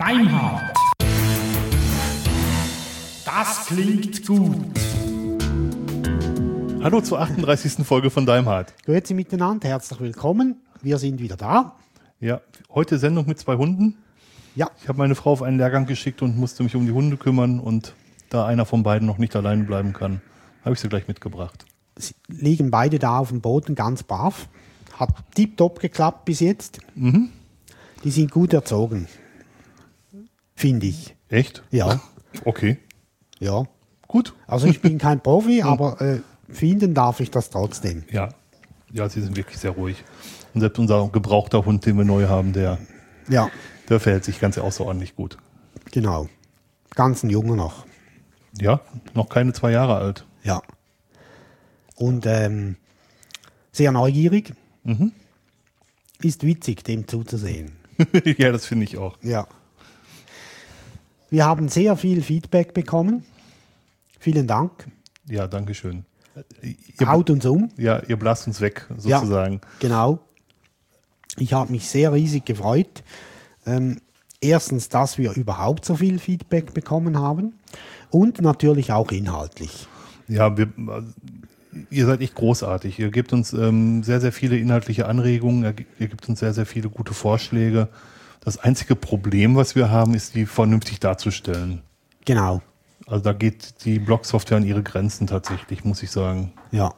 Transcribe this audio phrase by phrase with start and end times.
[0.00, 0.72] Deimhardt.
[3.26, 4.56] Das klingt gut.
[6.82, 7.86] Hallo zur 38.
[7.86, 8.72] Folge von Daimhardt.
[8.86, 10.62] Grüezi miteinander, herzlich willkommen.
[10.80, 11.76] Wir sind wieder da.
[12.18, 12.40] Ja,
[12.70, 13.98] heute Sendung mit zwei Hunden.
[14.56, 17.18] Ja, Ich habe meine Frau auf einen Lehrgang geschickt und musste mich um die Hunde
[17.18, 17.92] kümmern und
[18.30, 20.22] da einer von beiden noch nicht alleine bleiben kann,
[20.64, 21.66] habe ich sie gleich mitgebracht.
[21.98, 24.48] sie liegen beide da auf dem Boden ganz brav.
[24.94, 26.80] Hat tiptop geklappt bis jetzt.
[26.96, 29.06] Die sind gut erzogen.
[30.60, 31.16] Finde ich.
[31.30, 31.62] Echt?
[31.70, 32.00] Ja,
[32.44, 32.76] Okay,
[33.38, 33.64] ja.
[34.06, 34.34] gut.
[34.46, 36.20] Also ich bin kein Profi, aber äh,
[36.50, 38.04] finden darf ich das trotzdem.
[38.12, 38.28] Ja,
[38.92, 40.04] ja, sie sind wirklich sehr ruhig.
[40.52, 42.76] Und selbst unser gebrauchter Hund, den wir neu haben, der,
[43.26, 43.48] Ja,
[43.88, 45.38] der verhält sich ganz außerordentlich gut.
[45.92, 46.28] genau.
[46.94, 47.86] Ganz ein Junge noch.
[48.60, 48.80] Ja,
[49.14, 50.26] noch keine zwei Jahre alt.
[50.42, 50.60] Ja.
[51.96, 52.76] Und ähm,
[53.72, 54.52] sehr neugierig.
[56.20, 57.72] Ist witzig, dem zuzusehen.
[58.36, 59.16] ja, das finde ich auch.
[59.22, 59.46] Ja.
[61.30, 63.24] Wir haben sehr viel Feedback bekommen.
[64.18, 64.72] Vielen Dank.
[65.26, 66.04] Ja, danke schön.
[66.62, 67.70] Ihr, Haut uns um.
[67.76, 69.54] ja, ihr blast uns weg, sozusagen.
[69.54, 70.18] Ja, genau.
[71.38, 73.02] Ich habe mich sehr riesig gefreut.
[73.66, 74.00] Ähm,
[74.40, 77.54] erstens, dass wir überhaupt so viel Feedback bekommen haben
[78.10, 79.86] und natürlich auch inhaltlich.
[80.28, 80.68] Ja, wir,
[81.90, 82.98] ihr seid echt großartig.
[82.98, 85.64] Ihr gebt uns ähm, sehr, sehr viele inhaltliche Anregungen.
[85.64, 87.88] Ihr, ihr gebt uns sehr, sehr viele gute Vorschläge.
[88.40, 91.82] Das einzige Problem, was wir haben, ist, die vernünftig darzustellen.
[92.24, 92.62] Genau.
[93.06, 96.52] Also da geht die Blog-Software an ihre Grenzen tatsächlich, muss ich sagen.
[96.70, 96.94] Ja.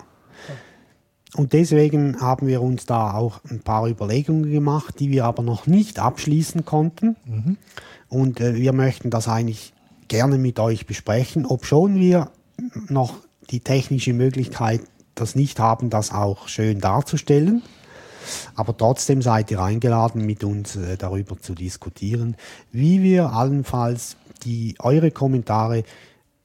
[1.35, 5.67] Und deswegen haben wir uns da auch ein paar Überlegungen gemacht, die wir aber noch
[5.67, 7.17] nicht abschließen konnten.
[8.09, 9.73] Und äh, wir möchten das eigentlich
[10.09, 12.31] gerne mit euch besprechen, obschon wir
[12.89, 13.15] noch
[13.51, 14.83] die technische Möglichkeit
[15.15, 17.63] das nicht haben, das auch schön darzustellen.
[18.55, 22.37] Aber trotzdem seid ihr eingeladen, mit uns äh, darüber zu diskutieren,
[22.71, 25.85] wie wir allenfalls die, eure Kommentare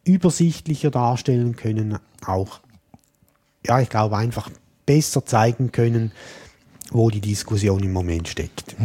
[0.04, 2.62] übersichtlicher darstellen können, auch
[3.68, 4.50] ja, ich glaube, einfach
[4.86, 6.12] besser zeigen können,
[6.92, 8.76] wo die Diskussion im Moment steckt.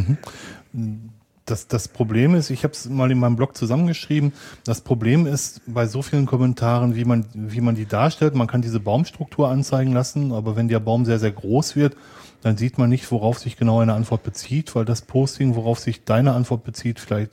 [1.44, 4.32] Das, das Problem ist, ich habe es mal in meinem Blog zusammengeschrieben,
[4.64, 8.62] das Problem ist bei so vielen Kommentaren, wie man, wie man die darstellt, man kann
[8.62, 11.96] diese Baumstruktur anzeigen lassen, aber wenn der Baum sehr, sehr groß wird,
[12.42, 16.04] dann sieht man nicht, worauf sich genau eine Antwort bezieht, weil das Posting, worauf sich
[16.04, 17.32] deine Antwort bezieht, vielleicht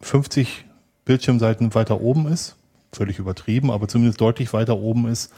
[0.00, 0.64] 50
[1.04, 2.56] Bildschirmseiten weiter oben ist.
[2.92, 5.32] Völlig übertrieben, aber zumindest deutlich weiter oben ist.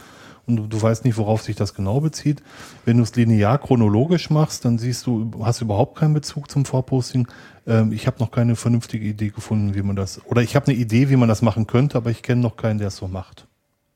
[0.49, 2.43] Und du, du weißt nicht, worauf sich das genau bezieht.
[2.85, 7.29] Wenn du es linear chronologisch machst, dann siehst du, hast überhaupt keinen Bezug zum Vorposting.
[7.67, 10.77] Ähm, ich habe noch keine vernünftige Idee gefunden, wie man das, oder ich habe eine
[10.77, 13.47] Idee, wie man das machen könnte, aber ich kenne noch keinen, der es so macht.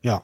[0.03, 0.23] Ja,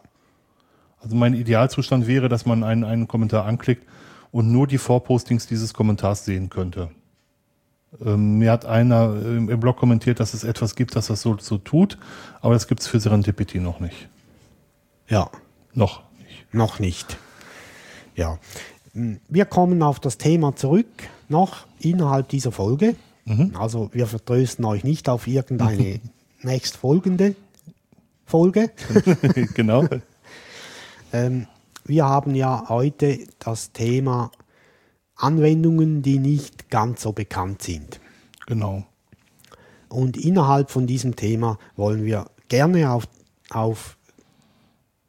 [1.00, 3.86] Also mein Idealzustand wäre, dass man einen, einen Kommentar anklickt
[4.30, 6.90] und nur die Vorpostings dieses Kommentars sehen könnte.
[8.04, 11.38] Ähm, mir hat einer im, im Blog kommentiert, dass es etwas gibt, das das so,
[11.38, 11.98] so tut,
[12.40, 14.08] aber das gibt es für Serendipity noch nicht.
[15.08, 15.30] ja,
[15.72, 16.07] Noch.
[16.52, 17.18] Noch nicht.
[18.14, 18.38] Ja.
[18.92, 20.86] Wir kommen auf das Thema zurück,
[21.28, 22.96] noch innerhalb dieser Folge.
[23.54, 26.00] Also wir vertrösten euch nicht auf irgendeine
[26.42, 27.36] nächstfolgende
[28.24, 28.70] Folge.
[29.54, 29.86] genau.
[31.12, 31.46] Ähm,
[31.84, 34.30] wir haben ja heute das Thema
[35.14, 38.00] Anwendungen, die nicht ganz so bekannt sind.
[38.46, 38.84] Genau.
[39.88, 43.08] Und innerhalb von diesem Thema wollen wir gerne auf,
[43.50, 43.97] auf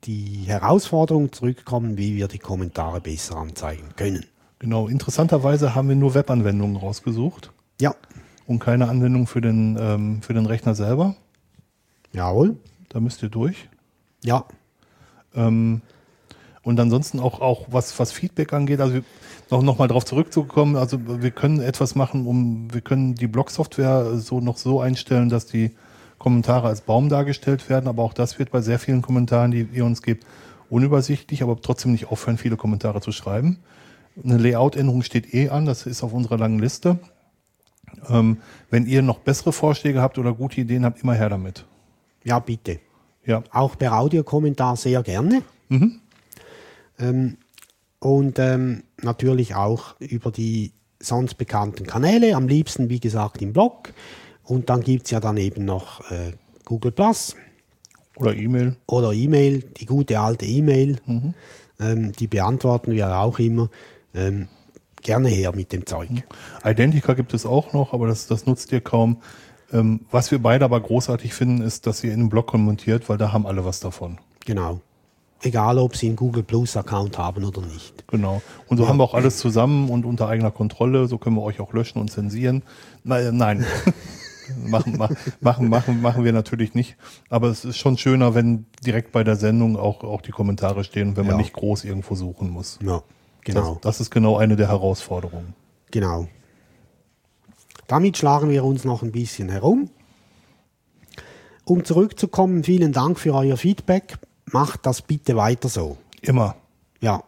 [0.05, 4.25] die Herausforderung zurückkommen, wie wir die Kommentare besser anzeigen können.
[4.59, 4.87] Genau.
[4.87, 7.51] Interessanterweise haben wir nur Webanwendungen rausgesucht
[7.81, 7.95] Ja,
[8.47, 11.15] und keine Anwendung für den, ähm, für den Rechner selber.
[12.13, 12.55] jawohl.
[12.89, 13.69] Da müsst ihr durch.
[14.23, 14.45] Ja,
[15.35, 15.81] Ähm,
[16.63, 18.99] und ansonsten auch, auch was, was Feedback angeht, also
[19.51, 24.17] noch, noch mal darauf zurückzukommen, also wir können etwas machen, um, wir können die Blog-Software
[24.17, 25.71] so noch so einstellen, dass die
[26.19, 29.85] Kommentare als Baum dargestellt werden, aber auch das wird bei sehr vielen Kommentaren, die ihr
[29.85, 30.25] uns gebt,
[30.69, 33.57] unübersichtlich, aber trotzdem nicht aufhören, viele Kommentare zu schreiben.
[34.24, 37.00] Eine Layout-Änderung steht eh an, das ist auf unserer langen Liste.
[38.10, 38.38] Ähm,
[38.69, 41.66] wenn ihr noch bessere Vorschläge habt oder gute Ideen habt, immer her damit.
[42.24, 42.80] ja, bitte.
[43.25, 45.44] Ja, Auch per Audiokommentar sehr gerne.
[47.00, 47.38] Ähm,
[48.00, 53.94] und ähm, natürlich auch über die sonst bekannten Kanäle, am liebsten wie gesagt im Blog.
[54.50, 56.31] Und dann gibt es ja dann eben noch äh,
[56.66, 57.36] Google Plus
[58.16, 58.75] oder E-Mail.
[58.88, 60.98] oder E-Mail, die gute alte E-Mail.
[61.80, 63.69] Ähm, die beantworten wir auch immer.
[64.16, 64.48] Ähm,
[65.04, 66.10] gerne her mit dem Zeug.
[66.66, 69.22] Identica gibt es auch noch, aber das, das nutzt ihr kaum.
[69.72, 73.19] Ähm, was wir beide aber großartig finden, ist, dass ihr in den Blog kommentiert, weil
[73.19, 74.18] da haben alle was davon.
[74.46, 74.81] Genau.
[75.44, 78.04] egal ob sie einen Google Plus Account haben oder nicht.
[78.07, 78.42] Genau.
[78.68, 81.07] Und so haben wir auch alles zusammen und unter eigener Kontrolle.
[81.07, 82.63] So können wir euch auch löschen und zensieren.
[83.04, 83.66] Nein, nein.
[84.57, 85.10] machen, ma-
[85.42, 86.96] machen, machen, machen wir natürlich nicht.
[87.30, 91.10] Aber es ist schon schöner, wenn direkt bei der Sendung auch, auch die Kommentare stehen
[91.10, 91.42] und wenn man Ja.
[91.42, 92.80] nicht groß irgendwo suchen muss.
[92.84, 93.01] Ja,
[93.44, 93.74] genau.
[93.75, 95.54] Das, das ist genau eine der Herausforderungen.
[95.92, 96.28] Genau.
[97.88, 99.90] Damit schlagen wir uns noch ein bisschen herum.
[101.66, 104.18] Um zurückzukommen, vielen Dank für euer Feedback.
[104.51, 105.98] Macht das bitte weiter so.
[106.22, 106.56] Immer.
[107.01, 107.24] Ja,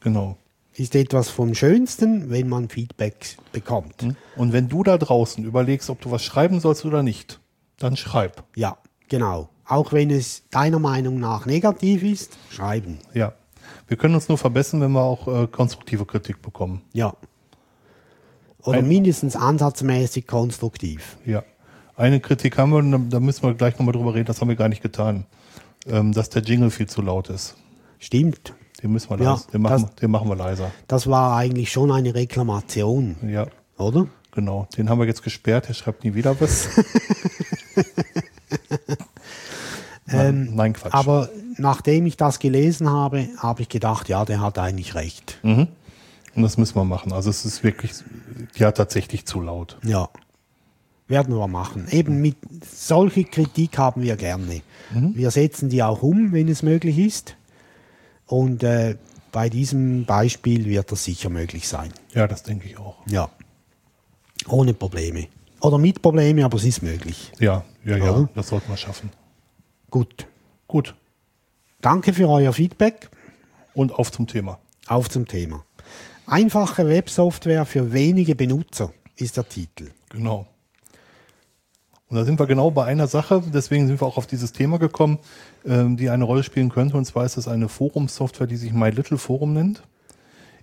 [0.00, 0.36] Genau.
[0.74, 4.06] Ist etwas vom Schönsten, wenn man Feedback bekommt.
[4.36, 7.40] Und wenn du da draußen überlegst, ob du was schreiben sollst oder nicht,
[7.78, 8.44] dann schreib.
[8.56, 8.78] Ja,
[9.08, 9.48] genau.
[9.66, 12.98] Auch wenn es deiner Meinung nach negativ ist, schreiben.
[13.14, 13.32] Ja.
[13.86, 16.82] Wir können uns nur verbessern, wenn wir auch äh, konstruktive Kritik bekommen.
[16.92, 17.14] Ja.
[18.62, 21.18] Oder Ein- mindestens ansatzmäßig konstruktiv.
[21.26, 21.42] Ja.
[21.96, 24.48] Eine Kritik haben wir, und da- da müssen wir gleich nochmal drüber reden, das haben
[24.48, 25.26] wir gar nicht getan.
[25.86, 27.56] Ähm, dass der Jingle viel zu laut ist.
[27.98, 28.54] Stimmt.
[28.82, 30.70] Den müssen wir Ja, leise, den, machen, das- den machen wir leiser.
[30.88, 33.46] Das war eigentlich schon eine Reklamation, Ja,
[33.78, 34.06] oder?
[34.32, 34.66] genau.
[34.76, 36.68] Den haben wir jetzt gesperrt, der schreibt nie wieder was.
[40.06, 40.92] nein, nein, Quatsch.
[40.94, 45.38] Ähm, Aber nachdem ich das gelesen habe, habe ich gedacht, ja, der hat eigentlich recht.
[45.42, 45.68] und
[46.34, 47.12] das müssen wir machen.
[47.12, 47.92] Also es ist wirklich,
[48.56, 49.78] ja, tatsächlich zu laut.
[49.84, 50.08] Ja.
[51.08, 51.86] Werden wir machen.
[51.90, 52.36] Eben mit
[52.74, 54.62] solche Kritik haben wir gerne.
[54.94, 57.36] Wir setzen die auch um, wenn es möglich ist.
[58.32, 58.96] Und äh,
[59.30, 61.92] bei diesem Beispiel wird das sicher möglich sein.
[62.14, 62.96] Ja, das denke ich auch.
[63.06, 63.28] Ja.
[64.48, 65.26] Ohne Probleme.
[65.60, 67.30] Oder mit Probleme, aber es ist möglich.
[67.40, 68.28] Ja, ja, ja, Ja.
[68.34, 69.10] das sollten wir schaffen.
[69.90, 70.26] Gut.
[70.66, 70.94] Gut.
[71.82, 73.10] Danke für euer Feedback.
[73.74, 74.58] Und auf zum Thema.
[74.86, 75.66] Auf zum Thema.
[76.26, 79.90] Einfache Websoftware für wenige Benutzer ist der Titel.
[80.08, 80.46] Genau.
[82.08, 84.78] Und da sind wir genau bei einer Sache, deswegen sind wir auch auf dieses Thema
[84.78, 85.18] gekommen,
[85.64, 86.96] die eine Rolle spielen könnte.
[86.96, 89.82] Und zwar ist es eine Forumsoftware, die sich My Little Forum nennt.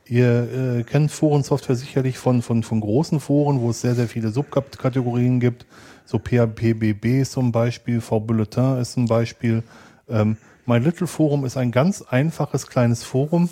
[0.10, 4.32] Ihr äh, kennt Forensoftware sicherlich von, von, von großen Foren, wo es sehr, sehr viele
[4.32, 5.68] Subkategorien gibt.
[6.04, 9.62] So PHPBB ist zum Beispiel, V-Bulletin ist ein Beispiel.
[10.10, 13.50] Ähm, My Little Forum ist ein ganz einfaches kleines Forum,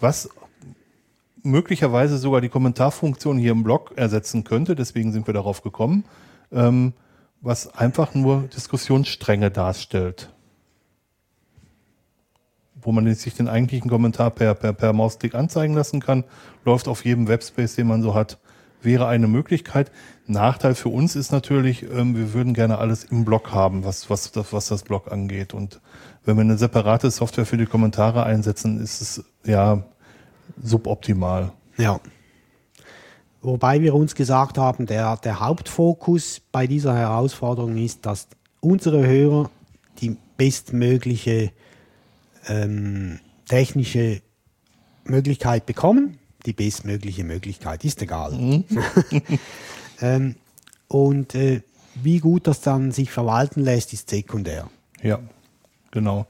[0.00, 0.30] was
[1.42, 4.74] möglicherweise sogar die Kommentarfunktion hier im Blog ersetzen könnte.
[4.74, 6.04] Deswegen sind wir darauf gekommen,
[6.50, 6.94] ähm,
[7.42, 10.30] was einfach nur Diskussionsstränge darstellt.
[12.80, 16.24] Wo man sich den eigentlichen Kommentar per, per, per Mausklick anzeigen lassen kann,
[16.64, 18.38] läuft auf jedem Webspace, den man so hat,
[18.82, 19.90] wäre eine Möglichkeit.
[20.26, 24.30] Nachteil für uns ist natürlich, ähm, wir würden gerne alles im Blog haben, was, was,
[24.32, 25.54] das, was das Blog angeht.
[25.54, 25.80] Und
[26.24, 29.82] wenn wir eine separate Software für die Kommentare einsetzen, ist es ja
[30.62, 31.52] suboptimal.
[31.76, 32.00] Ja.
[33.40, 38.28] Wobei wir uns gesagt haben, der, der Hauptfokus bei dieser Herausforderung ist, dass
[38.60, 39.50] unsere Hörer
[40.00, 41.52] die bestmögliche
[42.48, 44.22] ähm, technische
[45.04, 46.18] Möglichkeit bekommen.
[46.46, 48.32] Die bestmögliche Möglichkeit, ist egal.
[50.00, 50.36] ähm,
[50.86, 51.62] und äh,
[51.94, 54.70] wie gut das dann sich verwalten lässt, ist sekundär.
[55.02, 55.18] Ja,
[55.90, 56.26] genau.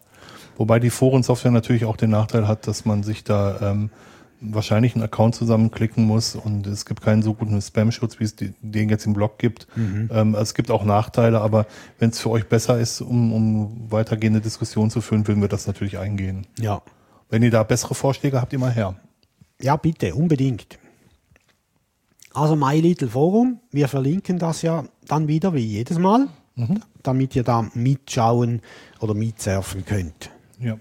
[0.56, 3.90] Wobei die Forensoftware natürlich auch den Nachteil hat, dass man sich da ähm,
[4.40, 8.88] wahrscheinlich einen Account zusammenklicken muss und es gibt keinen so guten Spam-Schutz, wie es den
[8.88, 9.66] jetzt im Blog gibt.
[9.76, 11.66] Ähm, es gibt auch Nachteile, aber
[11.98, 15.66] wenn es für euch besser ist, um, um weitergehende Diskussionen zu führen, würden wir das
[15.66, 16.46] natürlich eingehen.
[16.58, 16.82] Ja.
[17.28, 18.94] Wenn ihr da bessere Vorschläge habt, immer her.
[19.60, 20.78] Ja, bitte, unbedingt.
[22.32, 26.28] Also My Little Forum, wir verlinken das ja dann wieder wie jedes Mal,
[27.02, 28.62] damit ihr da mitschauen
[29.00, 30.30] oder mitsurfen könnt.
[30.60, 30.78] Ja.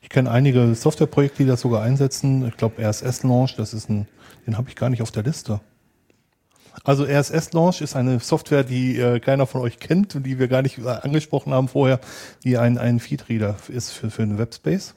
[0.00, 2.46] Ich kenne einige Softwareprojekte, die das sogar einsetzen.
[2.48, 4.06] Ich glaube, RSS Launch, das ist ein,
[4.46, 5.60] den habe ich gar nicht auf der Liste.
[6.84, 10.48] Also RSS Launch ist eine Software, die äh, keiner von euch kennt und die wir
[10.48, 12.00] gar nicht äh, angesprochen haben vorher,
[12.44, 14.94] die ein, ein Feedreader ist für, für einen Webspace.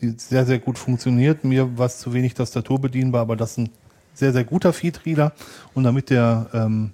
[0.00, 1.44] Die sehr, sehr gut funktioniert.
[1.44, 3.70] Mir war es zu wenig Tastatur bedienbar, aber das ist ein
[4.14, 5.32] sehr, sehr guter Feedreader.
[5.74, 6.92] Und damit der ähm,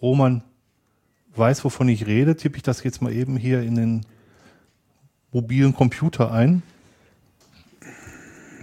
[0.00, 0.42] Roman
[1.34, 4.06] weiß, wovon ich rede, tippe ich das jetzt mal eben hier in den
[5.34, 6.62] mobilen Computer ein.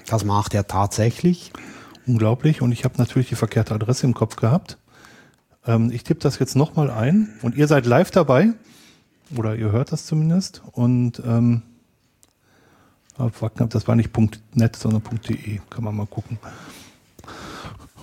[0.07, 1.51] Das macht er tatsächlich.
[2.07, 2.61] Unglaublich.
[2.61, 4.77] Und ich habe natürlich die verkehrte Adresse im Kopf gehabt.
[5.67, 8.53] Ähm, ich tippe das jetzt nochmal ein und ihr seid live dabei.
[9.35, 10.61] Oder ihr hört das zumindest.
[10.71, 11.61] Und ähm,
[13.17, 14.09] das war nicht
[14.55, 15.59] .net, sondern .de.
[15.69, 16.39] Kann man mal gucken.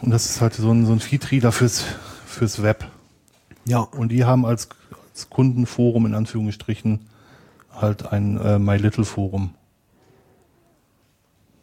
[0.01, 1.85] Und das ist halt so ein, so ein Feedreader fürs,
[2.25, 2.89] fürs Web.
[3.65, 4.69] Ja, Und die haben als,
[5.11, 7.01] als Kundenforum in Anführungsstrichen
[7.71, 9.55] halt ein äh, My Little Forum.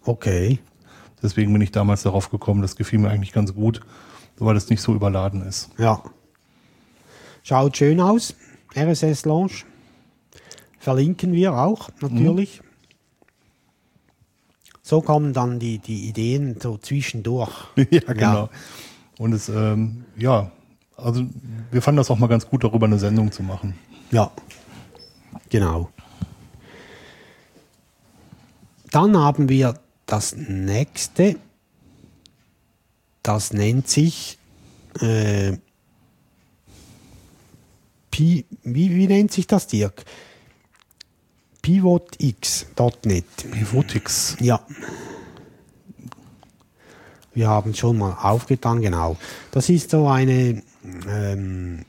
[0.03, 0.59] okay.
[1.23, 2.61] Deswegen bin ich damals darauf gekommen.
[2.61, 3.81] Das gefiel mir eigentlich ganz gut,
[4.37, 5.71] weil es nicht so überladen ist.
[5.79, 6.03] Ja.
[7.41, 8.35] Schaut schön aus.
[8.75, 9.65] RSS Launch.
[10.77, 12.61] Verlinken wir auch, natürlich.
[14.83, 17.49] so kommen dann die, die Ideen so zwischendurch.
[17.89, 18.49] ja, genau.
[19.17, 20.51] Und es, ähm, ja,
[20.95, 21.25] also
[21.71, 23.73] wir fanden das auch mal ganz gut, darüber eine Sendung zu machen.
[24.11, 24.29] Ja,
[25.49, 25.89] genau.
[28.95, 31.35] Dann haben wir das nächste.
[33.23, 34.39] Das nennt sich
[35.01, 35.57] äh,
[38.09, 40.05] Pi, wie, wie nennt sich das, Dirk?
[41.61, 43.25] PivotX.net.
[43.51, 44.37] Pivotix.
[44.39, 44.65] Ja.
[47.33, 49.17] Wir haben schon mal aufgetan, genau.
[49.51, 50.63] Das ist so eine
[51.05, 51.83] ähm,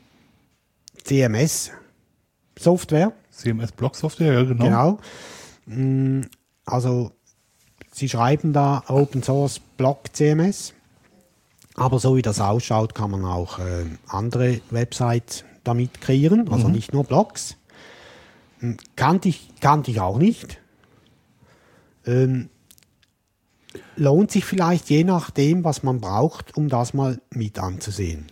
[1.05, 3.13] CMS-Software.
[3.31, 4.65] CMS-Block-Software, ja, genau.
[4.65, 4.99] Genau.
[6.67, 7.13] Also,
[7.93, 10.75] Sie schreiben da Open Source Block CMS.
[11.75, 16.93] Aber so wie das ausschaut, kann man auch äh, andere Websites damit kreieren, also nicht
[16.93, 17.57] nur Blogs.
[18.61, 20.59] Hm, Kannte ich, kannte ich auch nicht.
[22.07, 22.49] Ähm,
[23.97, 28.27] lohnt sich vielleicht je nachdem, was man braucht, um das mal mit anzusehen.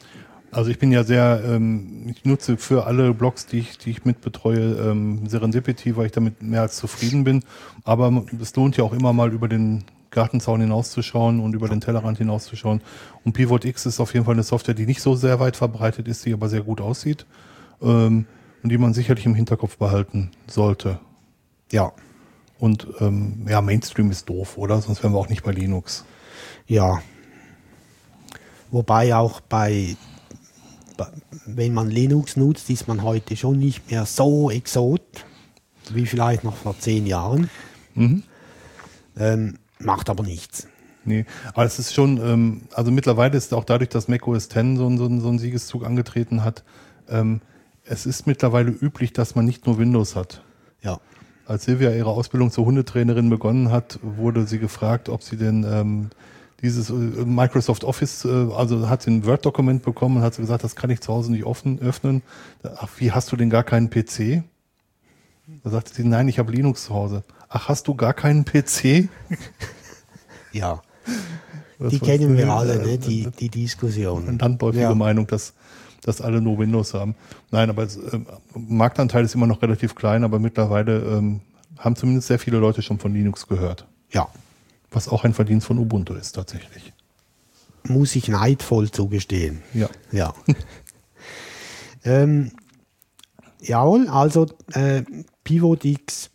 [0.54, 4.04] Also ich bin ja sehr, ähm, ich nutze für alle Blogs, die ich, die ich
[4.04, 7.42] mitbetreue, ähm, Serendipity, weil ich damit mehr als zufrieden bin.
[7.82, 9.82] Aber es lohnt ja auch immer mal über den
[10.12, 12.82] Gartenzaun hinauszuschauen und über den Tellerrand hinauszuschauen.
[13.24, 16.06] Und Pivot X ist auf jeden Fall eine Software, die nicht so sehr weit verbreitet
[16.06, 17.26] ist, die aber sehr gut aussieht
[17.82, 18.26] ähm,
[18.62, 21.00] und die man sicherlich im Hinterkopf behalten sollte.
[21.72, 21.92] Ja,
[22.60, 24.80] Und ähm, ja, Mainstream ist doof, oder?
[24.80, 26.04] Sonst wären wir auch nicht bei Linux.
[26.68, 27.02] Ja.
[28.70, 30.13] Wobei auch bei, bei,
[31.46, 35.02] wenn man Linux nutzt, ist man heute schon nicht mehr so exot
[35.92, 37.50] wie vielleicht noch vor zehn Jahren.
[39.16, 40.66] Ähm, macht aber nichts.
[41.04, 44.86] Nee, aber es ist schon, ähm, also mittlerweile ist auch dadurch, dass macOS 10 so,
[44.86, 46.64] einen- so, einen- so einen Siegeszug angetreten hat,
[47.10, 47.42] ähm,
[47.84, 50.42] es ist mittlerweile üblich, dass man nicht nur Windows hat.
[50.82, 51.00] Ja.
[51.46, 56.08] Als Silvia ihre Ausbildung zur Hundetrainerin begonnen hat, wurde sie gefragt, ob sie denn ähm,
[56.62, 60.64] dieses äh, Microsoft Office, äh, also hat sie ein Word-Dokument bekommen und hat sie gesagt,
[60.64, 62.22] das kann ich zu Hause nicht offen, öffnen.
[62.62, 64.42] Ach, wie hast du denn gar keinen PC?
[65.62, 67.22] Da sagte sie, nein, ich habe Linux zu Hause.
[67.48, 69.08] Ach, hast du gar keinen PC?
[70.52, 70.82] Ja.
[71.80, 72.98] Das Die kennen wir äh, alle, äh, ne?
[72.98, 74.28] die, die Diskussion.
[74.28, 74.94] eine landläufige Ja.
[74.94, 75.52] Meinung, dass,
[76.02, 77.16] dass alle nur Windows haben.
[77.50, 81.40] Nein, aber es, ähm, Marktanteil ist immer noch relativ klein, aber mittlerweile ähm,
[81.76, 83.84] haben zumindest sehr viele Leute schon von Linux gehört.
[84.12, 84.28] Ja.
[84.94, 86.92] Was auch ein Verdienst von Ubuntu ist tatsächlich.
[87.88, 89.60] Muss ich neidvoll zugestehen.
[89.74, 89.88] Ja.
[90.12, 90.32] Ja.
[92.04, 92.52] ähm,
[93.60, 95.02] jawohl, also äh,
[95.42, 96.30] PivotX,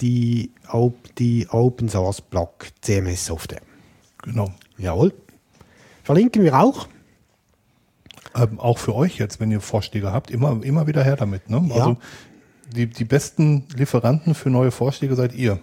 [0.00, 3.62] die, Op die Open Source Block CMS Software.
[4.22, 4.52] Genau.
[4.78, 5.14] Jawohl.
[6.02, 6.88] Verlinken wir auch.
[8.34, 11.48] Ähm, auch für euch jetzt, wenn ihr Vorschläge habt, immer, immer wieder her damit.
[11.48, 11.64] Ne?
[11.68, 11.74] Ja.
[11.76, 11.96] Also
[12.74, 15.60] die, die besten Lieferanten für neue Vorschläge seid ihr.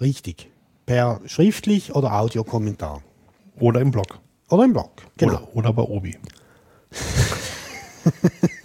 [0.00, 0.48] Richtig.
[0.90, 3.00] Per schriftlich oder Audiokommentar.
[3.60, 4.18] Oder im Blog.
[4.48, 4.90] Oder im Blog.
[5.18, 5.34] Genau.
[5.34, 6.18] Oder, oder bei Obi.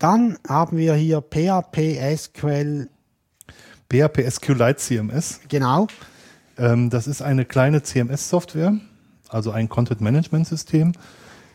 [0.00, 2.88] Dann haben wir hier PHP SQL.
[3.88, 5.38] PHP SQLite CMS.
[5.48, 5.86] Genau.
[6.56, 8.74] Ähm, das ist eine kleine CMS-Software,
[9.28, 10.94] also ein Content-Management-System,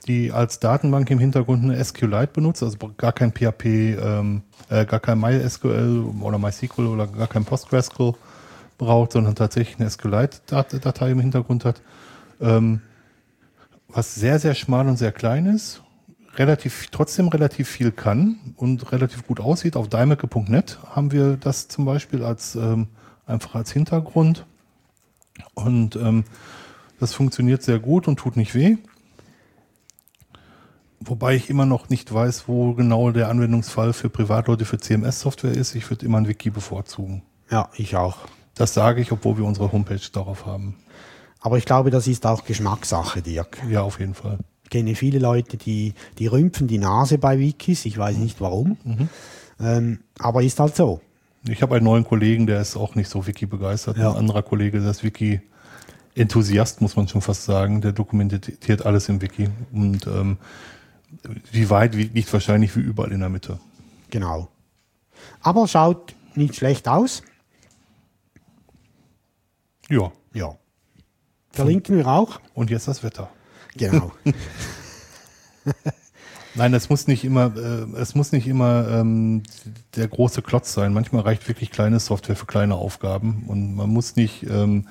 [0.07, 5.01] die als Datenbank im Hintergrund eine SQLite benutzt, also gar kein PHP, ähm, äh, gar
[5.01, 8.13] kein MySQL oder MySQL oder gar kein PostgreSQL
[8.83, 11.81] braucht, sondern tatsächlich eine SQLite-Datei im Hintergrund hat,
[12.41, 12.81] ähm,
[13.87, 15.83] was sehr, sehr schmal und sehr klein ist,
[16.35, 19.75] relativ, trotzdem relativ viel kann und relativ gut aussieht.
[19.75, 22.87] Auf daimecke.net haben wir das zum Beispiel als ähm,
[23.25, 24.45] einfach als Hintergrund.
[25.53, 26.25] Und ähm,
[26.99, 28.77] das funktioniert sehr gut und tut nicht weh.
[30.99, 35.75] Wobei ich immer noch nicht weiß, wo genau der Anwendungsfall für Privatleute für CMS-Software ist.
[35.75, 37.23] Ich würde immer ein Wiki bevorzugen.
[37.51, 38.19] Ja, ich auch.
[38.55, 40.75] Das sage ich, obwohl wir unsere Homepage darauf haben.
[41.39, 43.57] Aber ich glaube, das ist auch Geschmackssache, Dirk.
[43.69, 44.39] Ja, auf jeden Fall.
[44.63, 47.85] Ich kenne viele Leute, die, die rümpfen die Nase bei Wikis.
[47.85, 48.77] Ich weiß nicht warum.
[49.59, 51.01] Ähm, aber ist halt so.
[51.47, 53.97] Ich habe einen neuen Kollegen, der ist auch nicht so Wiki begeistert.
[53.97, 54.11] Ja.
[54.11, 55.41] Ein anderer Kollege, der ist Wiki
[56.15, 57.81] Enthusiast, muss man schon fast sagen.
[57.81, 59.49] Der dokumentiert alles im Wiki.
[59.73, 60.37] Und ähm,
[61.51, 63.59] wie weit wie- liegt wahrscheinlich wie überall in der Mitte.
[64.11, 64.47] Genau.
[65.41, 67.23] Aber schaut nicht schlecht aus.
[69.89, 70.11] Ja.
[70.33, 70.57] Ja.
[71.51, 72.39] Verlinken wir auch.
[72.53, 73.29] Und jetzt das Wetter.
[73.75, 74.11] Genau.
[76.55, 79.43] Nein, es muss nicht immer, äh, es muss nicht immer ähm,
[79.95, 80.93] der große Klotz sein.
[80.93, 84.87] Manchmal reicht wirklich kleine Software für kleine Aufgaben und man muss nicht ähm,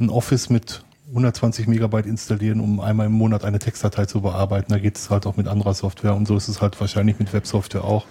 [0.00, 4.72] ein Office mit 120 Megabyte installieren, um einmal im Monat eine Textdatei zu bearbeiten.
[4.72, 7.32] Da geht es halt auch mit anderer Software und so ist es halt wahrscheinlich mit
[7.32, 8.06] Websoftware auch.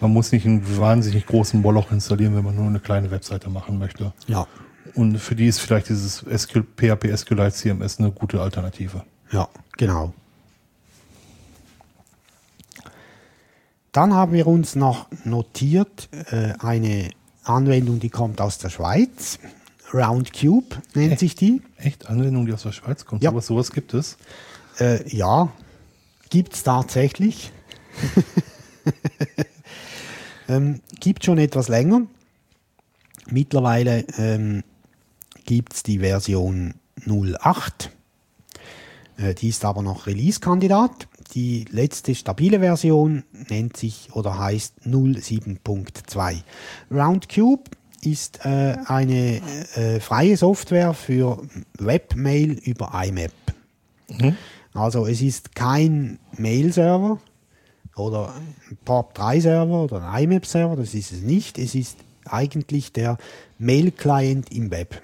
[0.00, 3.78] Man muss nicht einen wahnsinnig großen Moloch installieren, wenn man nur eine kleine Webseite machen
[3.78, 4.12] möchte.
[4.26, 4.46] Ja,
[4.94, 9.04] Und für die ist vielleicht dieses SQL, PHP SQLite CMS eine gute Alternative.
[9.30, 10.12] ja, genau.
[13.92, 17.10] Dann haben wir uns noch notiert äh, eine
[17.44, 19.38] Anwendung, die kommt aus der Schweiz.
[19.92, 21.62] Roundcube nennt sich die.
[21.76, 22.08] Echt?
[22.08, 23.22] Anwendung, die aus der Schweiz kommt?
[23.22, 23.30] Ja.
[23.30, 24.16] Sowas, sowas gibt es?
[24.80, 25.52] Äh, ja,
[26.28, 27.52] gibt es tatsächlich.
[30.48, 32.02] ähm, gibt schon etwas länger.
[33.30, 34.64] Mittlerweile ähm,
[35.44, 36.74] gibt es die Version
[37.06, 37.90] 08.
[39.16, 41.08] Äh, die ist aber noch Release-Kandidat.
[41.34, 46.42] Die letzte stabile Version nennt sich oder heißt 07.2.
[46.90, 47.64] Roundcube
[48.02, 49.40] ist äh, eine
[49.74, 51.42] äh, freie Software für
[51.78, 53.32] Webmail über IMAP.
[54.74, 57.18] Also es ist kein Mail-Server
[57.96, 61.58] oder ein POP3-Server oder ein IMAP-Server, das ist es nicht.
[61.58, 63.16] Es ist eigentlich der
[63.58, 65.00] Mail-Client im Web.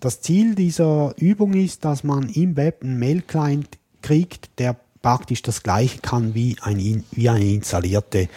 [0.00, 3.68] Das Ziel dieser Übung ist, dass man im Web einen Mail-Client
[4.02, 8.28] kriegt, der praktisch das gleiche kann wie, ein, in- wie eine installierte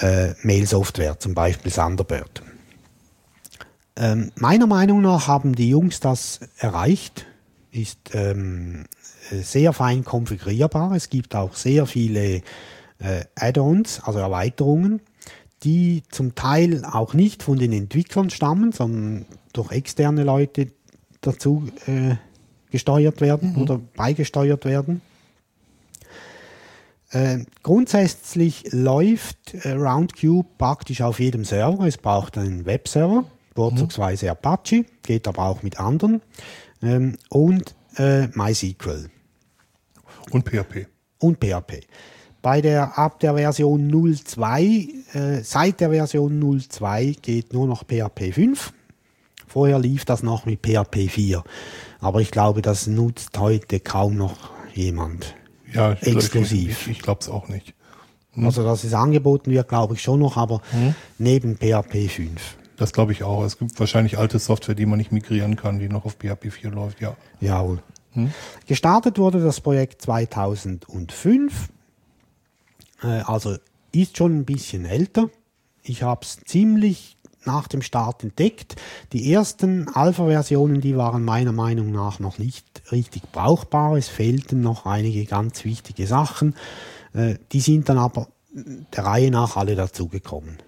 [0.00, 2.42] äh, Mail-Software, zum Beispiel Thunderbird.
[3.96, 7.26] Ähm, meiner Meinung nach haben die Jungs das erreicht.
[7.70, 8.84] Ist ähm,
[9.30, 10.92] äh, sehr fein konfigurierbar.
[10.92, 12.42] Es gibt auch sehr viele
[12.98, 15.00] äh, Add-ons, also Erweiterungen,
[15.64, 19.26] die zum Teil auch nicht von den Entwicklern stammen, sondern
[19.58, 20.68] durch externe Leute
[21.20, 22.14] dazu äh,
[22.70, 25.02] gesteuert werden oder beigesteuert werden.
[27.10, 31.86] Äh, grundsätzlich läuft äh, Roundcube praktisch auf jedem Server.
[31.86, 33.24] Es braucht einen Webserver,
[33.54, 36.20] vorzugsweise Apache, geht aber auch mit anderen,
[36.82, 39.10] ähm, und äh, MySQL
[40.30, 40.86] Und PHP.
[41.18, 41.86] und PHP.
[42.42, 48.32] Bei der ab der Version 02, äh, seit der Version 02 geht nur noch PHP
[48.32, 48.72] 5.
[49.48, 51.42] Vorher lief das noch mit PHP 4.
[52.00, 55.34] Aber ich glaube, das nutzt heute kaum noch jemand.
[55.72, 56.86] Ja, ich, Exklusiv.
[56.86, 57.74] Ich, ich glaube es auch nicht.
[58.36, 60.62] Also, dass es angeboten wird, glaube ich schon noch, aber
[61.18, 62.56] neben PHP 5.
[62.76, 63.42] Das glaube ich auch.
[63.42, 66.70] Es gibt wahrscheinlich alte Software, die man nicht migrieren kann, die noch auf PHP 4
[66.70, 67.16] läuft, ja.
[67.40, 67.82] Jawohl.
[68.66, 71.68] Gestartet wurde das Projekt 2005.
[73.02, 73.56] Äh, also
[73.92, 75.30] ist schon ein bisschen älter.
[75.82, 78.76] Ich habe es ziemlich nach dem Start entdeckt.
[79.12, 83.96] Die ersten Alpha-Versionen, die waren meiner Meinung nach noch nicht richtig brauchbar.
[83.96, 86.54] Es fehlten noch einige ganz wichtige Sachen.
[87.14, 88.28] Äh, die sind dann aber
[88.96, 90.58] der Reihe nach alle dazugekommen.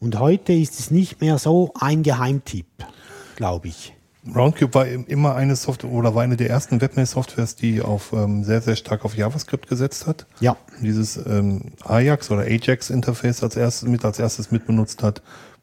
[0.00, 2.66] Und heute ist es nicht mehr so ein Geheimtipp,
[3.36, 3.94] glaube ich.
[4.36, 8.44] Roundcube war im- immer eine Software oder war eine der ersten Webmail-Softwares, die auf ähm,
[8.44, 10.26] sehr, sehr stark auf JavaScript gesetzt hat.
[10.38, 15.22] Ja, Dieses ähm, Ajax oder Ajax-Interface als erstes mit als erstes mitbenutzt hat,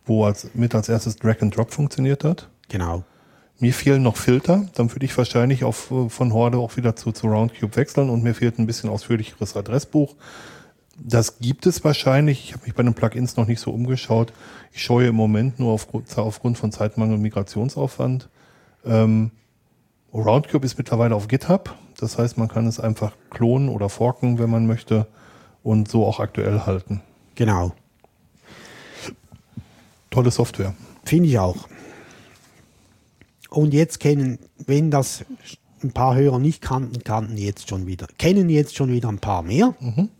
[0.09, 2.49] wo als mit als erstes Drag and Drop funktioniert hat.
[2.67, 3.03] genau.
[3.61, 7.11] Mir fehlen noch Filter, dann würde ich wahrscheinlich auf, äh, von Horde auch wieder zu,
[7.11, 10.15] zu Roundcube wechseln und mir fehlt ein bisschen ausführlicheres Adressbuch.
[10.97, 12.45] Das gibt es wahrscheinlich.
[12.45, 14.31] Ich habe mich bei den Plugins noch nicht so umgeschaut.
[14.71, 18.29] Ich scheue im Moment nur aufgrund, aufgrund von Zeitmangel und Migrationsaufwand.
[18.85, 19.31] Ähm,
[20.13, 21.75] Roundcube ist mittlerweile auf GitHub.
[21.99, 25.07] Das heißt, man kann es einfach klonen oder forken, wenn man möchte
[25.63, 27.01] und so auch aktuell halten.
[27.35, 27.73] Genau.
[30.09, 30.73] Tolle Software.
[31.05, 31.67] Finde ich auch.
[33.49, 35.25] Und jetzt kennen, wenn das
[35.83, 39.43] ein paar Hörer nicht kannten, kannten jetzt schon wieder, kennen jetzt schon wieder ein paar
[39.43, 39.73] mehr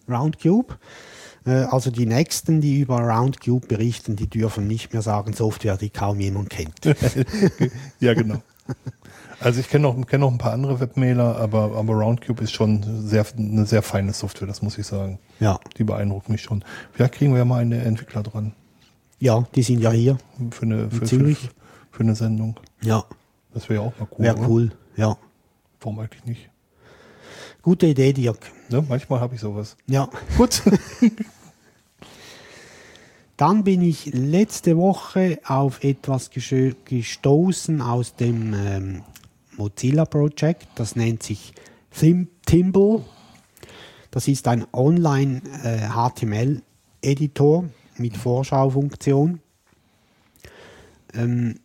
[0.09, 0.77] Roundcube.
[1.45, 5.89] Äh, Also die nächsten, die über Roundcube berichten, die dürfen nicht mehr sagen Software, die
[5.89, 6.79] kaum jemand kennt.
[7.99, 8.41] ja, genau.
[9.39, 12.83] Also ich kenne noch, kenn noch ein paar andere Webmailer, aber, aber Roundcube ist schon
[13.07, 15.19] sehr, eine sehr feine Software, das muss ich sagen.
[15.39, 16.63] Ja, Die beeindruckt mich schon.
[16.93, 18.53] Vielleicht kriegen wir ja mal einen Entwickler dran
[19.19, 20.17] ja, die sind ja hier.
[20.51, 21.49] für eine, für, für, Zürich.
[21.91, 22.57] für eine Sendung.
[22.81, 23.03] Ja,
[23.53, 24.25] Das wäre ja auch mal cool.
[24.25, 24.49] wäre oder?
[24.49, 24.71] cool.
[24.95, 25.17] Ja,
[25.81, 26.49] Warum eigentlich nicht?
[27.61, 28.39] gute Idee, Dirk.
[28.69, 28.83] Ne?
[28.87, 29.75] Manchmal habe ich sowas.
[29.87, 30.09] Ja.
[30.37, 30.61] Gut.
[33.37, 39.01] Dann bin ich letzte Woche auf etwas gestoßen aus dem ähm,
[39.55, 40.67] Mozilla Project.
[40.75, 41.53] Das nennt sich
[41.91, 43.03] Thim Timble.
[44.11, 47.65] Das ist ein Online-HTML-Editor
[47.99, 49.39] mit Vorschaufunktion.
[51.13, 51.59] Ähm,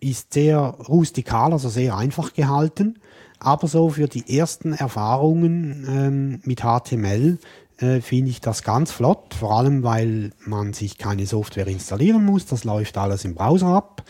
[0.00, 2.98] ist sehr rustikal, also sehr einfach gehalten.
[3.38, 7.38] Aber so für die ersten Erfahrungen ähm, mit HTML
[7.78, 12.46] äh, finde ich das ganz flott, vor allem weil man sich keine Software installieren muss.
[12.46, 14.04] Das läuft alles im Browser ab.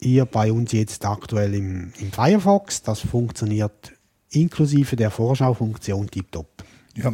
[0.00, 2.82] Hier bei uns jetzt aktuell im, im Firefox.
[2.82, 3.92] Das funktioniert
[4.30, 6.64] inklusive der Vorschaufunktion tiptop.
[6.94, 7.12] ja,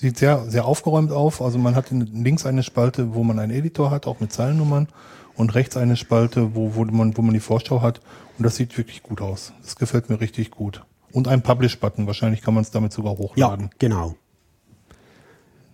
[0.00, 1.42] Sieht sehr, sehr aufgeräumt auf.
[1.42, 4.88] Also man hat in, links eine Spalte, wo man einen Editor hat, auch mit Zeilennummern,
[5.34, 8.00] und rechts eine Spalte, wo, wo, man, wo man die Vorschau hat.
[8.38, 9.52] Und das sieht wirklich gut aus.
[9.62, 10.84] Das gefällt mir richtig gut.
[11.12, 12.06] Und ein Publish-Button.
[12.06, 13.70] Wahrscheinlich kann man es damit sogar Ja, hochladen.
[13.78, 14.14] genau.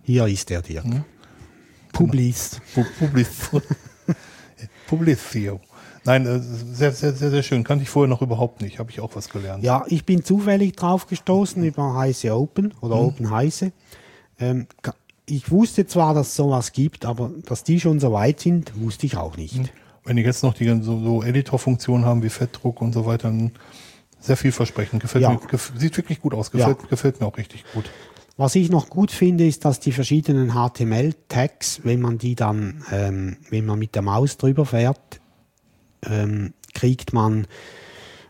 [0.03, 0.85] Hier ist der Dirk.
[1.93, 2.61] Publis.
[2.75, 3.49] Pu- Publis.
[4.87, 5.59] Publicio.
[6.03, 7.63] Nein, äh, sehr, sehr, sehr, sehr schön.
[7.63, 8.77] Kannte ich vorher noch überhaupt nicht.
[8.79, 9.63] Habe ich auch was gelernt.
[9.63, 13.71] Ja, ich bin zufällig drauf gestoßen über Heiße Open oder Open Heiße.
[14.39, 14.67] Ähm,
[15.27, 19.05] ich wusste zwar, dass es sowas gibt, aber dass die schon so weit sind, wusste
[19.05, 19.59] ich auch nicht.
[20.03, 23.51] Wenn die jetzt noch die so, so Editor-Funktionen haben wie Fettdruck und so weiter, dann
[24.19, 25.01] sehr vielversprechend.
[25.01, 25.31] Gefällt Ja.
[25.31, 26.51] mir, gef sieht wirklich gut aus.
[26.51, 26.87] Gefällt, Ja.
[26.87, 27.85] gefällt mir auch richtig gut.
[28.37, 33.37] Was ich noch gut finde, ist, dass die verschiedenen HTML-Tags, wenn man die dann, ähm,
[33.49, 35.21] wenn man mit der Maus drüber fährt,
[36.03, 37.47] ähm, kriegt man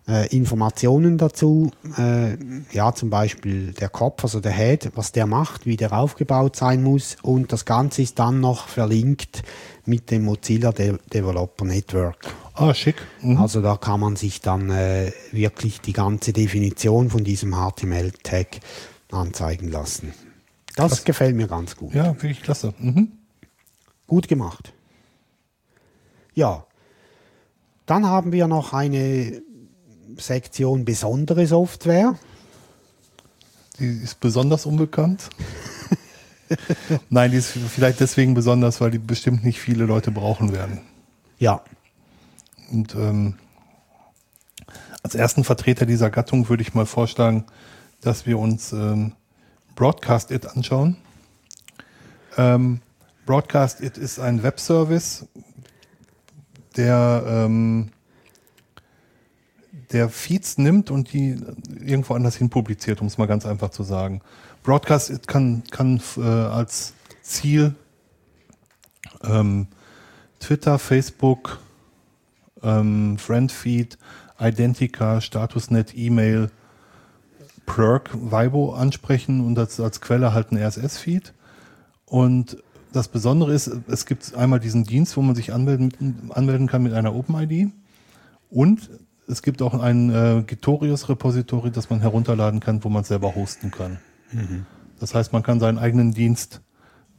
[0.08, 2.38] äh, Informationen dazu, äh,
[2.72, 6.84] ja zum Beispiel der Kopf, also der Head, was der macht, wie der aufgebaut sein
[6.84, 9.44] muss und das Ganze ist dann noch verlinkt
[9.86, 12.34] mit dem Mozilla De Developer Network.
[12.54, 12.96] Ah, schick.
[13.22, 13.38] Mhm.
[13.38, 18.60] Also da kann man sich dann äh, wirklich die ganze Definition von diesem HTML-Tag
[19.12, 20.14] anzeigen lassen.
[20.76, 21.94] Das gefällt mir ganz gut.
[21.94, 22.74] Ja, wirklich klasse.
[22.78, 23.12] Mhm.
[24.08, 24.74] Gut gemacht.
[26.34, 26.66] Ja,
[27.86, 29.42] dann haben wir noch eine
[30.18, 32.18] Sektion besondere Software.
[33.80, 35.30] Die ist besonders unbekannt.
[37.10, 40.82] Nein, die ist vielleicht deswegen besonders, weil die bestimmt nicht viele Leute brauchen werden.
[41.40, 41.62] Ja,
[42.72, 43.36] Und ähm,
[45.04, 47.46] als ersten Vertreter dieser Gattung würde ich mal vorschlagen,
[48.02, 49.14] dass wir uns ähm,
[49.76, 50.98] Broadcast It anschauen.
[52.38, 52.82] Ähm,
[53.26, 55.28] Broadcast It ist ein Webservice,
[56.78, 57.92] der, ähm,
[59.92, 61.38] der Feeds nimmt und die
[61.86, 64.22] irgendwo anders hin publiziert, um es mal ganz einfach zu sagen.
[64.64, 67.76] Broadcast kann, kann äh, als Ziel
[69.24, 69.68] ähm,
[70.40, 71.60] Twitter, Facebook,
[72.64, 73.98] ähm, Friendfeed,
[74.40, 76.52] Identica, Statusnet, E-Mail,
[77.66, 81.34] Plurk, Vibo ansprechen und das als Quelle halt ein RSS-Feed.
[82.06, 82.58] Und
[82.92, 86.94] das Besondere ist, es gibt einmal diesen Dienst, wo man sich anmelden, anmelden kann mit
[86.94, 87.72] einer OpenID.
[88.50, 88.90] Und
[89.28, 93.72] es gibt auch ein äh, Gitorius-Repository, das man herunterladen kann, wo man es selber hosten
[93.72, 94.00] kann.
[95.00, 96.62] Das heißt, man kann seinen eigenen Dienst,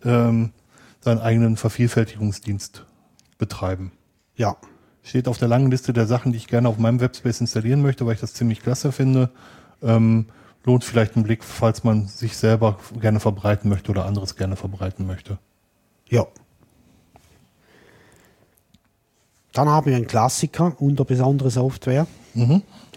[0.05, 0.53] ähm,
[1.01, 2.85] seinen eigenen Vervielfältigungsdienst
[3.38, 3.92] betreiben.
[4.35, 4.57] ja,
[5.03, 8.05] Steht auf der langen Liste der Sachen, die ich gerne auf meinem Webspace installieren möchte,
[8.07, 9.31] weil ich das ziemlich klasse finde.
[9.81, 10.27] Ähm,
[10.64, 15.07] lohnt vielleicht einen Blick, falls man sich selber gerne verbreiten möchte oder anderes gerne verbreiten
[15.07, 15.38] möchte.
[16.09, 16.27] ja.
[19.57, 22.07] Dann haben wir einen Klassiker unter besondere Software,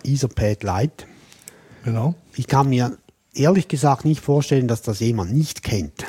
[0.04, 1.06] Etherpad Lite.
[1.86, 2.16] Genau.
[2.36, 2.98] Ich kann mir
[3.34, 6.06] ehrlich gesagt nicht vorstellen, dass das jemand nicht kennt.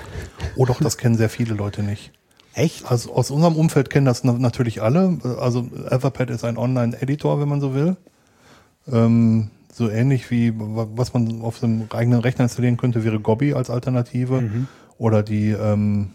[0.56, 2.10] Oh doch, das kennen sehr viele Leute nicht.
[2.54, 2.90] Echt?
[2.90, 5.18] Also aus unserem Umfeld kennen das na- natürlich alle.
[5.38, 7.96] Also Etherpad ist ein Online-Editor, wenn man so will.
[8.90, 13.54] Ähm, so ähnlich wie wa- was man auf dem eigenen Rechner installieren könnte, wäre Gobby
[13.54, 14.66] als Alternative.
[14.98, 16.10] Oder die, ähm,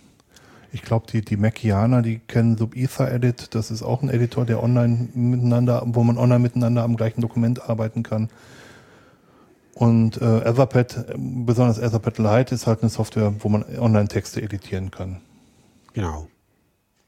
[0.76, 3.56] ich glaube, die, die Macianer, die kennen Subether Edit.
[3.56, 7.70] Das ist auch ein Editor, der online miteinander, wo man online miteinander am gleichen Dokument
[7.70, 8.28] arbeiten kann.
[9.74, 15.22] Und äh, Etherpad, besonders Etherpad Lite, ist halt eine Software, wo man Online-Texte editieren kann.
[15.94, 16.28] Genau.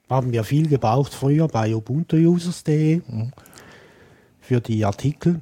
[0.10, 3.02] Haben wir viel gebraucht früher bei ubuntuusers.de
[4.40, 5.42] für die Artikel,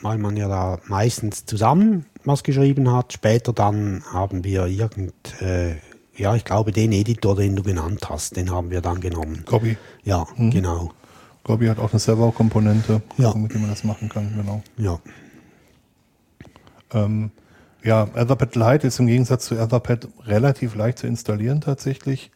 [0.00, 3.12] weil man ja da meistens zusammen was geschrieben hat.
[3.12, 5.74] Später dann haben wir irgend, äh,
[6.16, 9.42] ja, ich glaube, den Editor, den du genannt hast, den haben wir dann genommen.
[9.46, 9.76] Gobby.
[10.04, 10.90] Ja, genau.
[11.44, 13.34] Gobby hat auch eine Server-Komponente, Ja.
[13.34, 14.62] mit der man das machen kann, genau.
[14.78, 14.98] Ja,
[16.92, 17.30] Ähm,
[17.82, 22.30] ja, Etherpad Lite ist im Gegensatz zu Etherpad relativ leicht zu installieren tatsächlich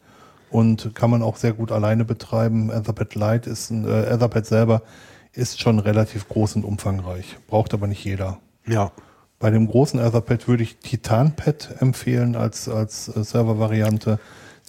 [0.51, 2.69] und kann man auch sehr gut alleine betreiben.
[2.69, 4.81] Etherpad Lite ist, ein, äh, Etherpad selber
[5.33, 8.39] ist schon relativ groß und umfangreich, braucht aber nicht jeder.
[8.67, 8.91] ja,
[9.39, 14.19] Bei dem großen Etherpad würde ich TitanPad empfehlen als, als äh, Servervariante,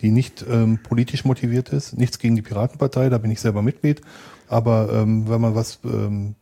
[0.00, 1.98] die nicht ähm, politisch motiviert ist.
[1.98, 4.00] Nichts gegen die Piratenpartei, da bin ich selber Mitglied.
[4.48, 6.36] Aber ähm, wenn man was ähm,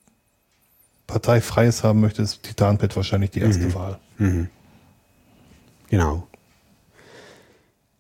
[1.07, 3.99] Parteifreies haben möchte, ist TitanPad wahrscheinlich die erste Wahl.
[5.89, 6.29] genau.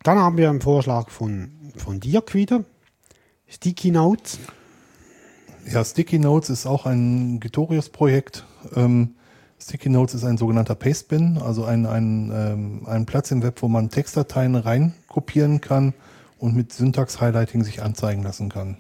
[0.02, 2.64] Dann haben wir einen Vorschlag von, von Dirk wieder.
[3.46, 4.38] Sticky Notes.
[5.66, 8.44] Ja, Sticky Notes ist auch ein Gitorius-Projekt.
[8.76, 9.14] Ähm,
[9.61, 13.68] Sticky Notes ist ein sogenannter Pastebin, also ein, ein, ähm, ein Platz im Web, wo
[13.68, 15.94] man Textdateien rein kopieren kann
[16.38, 18.77] und mit Syntax-Highlighting sich anzeigen lassen kann.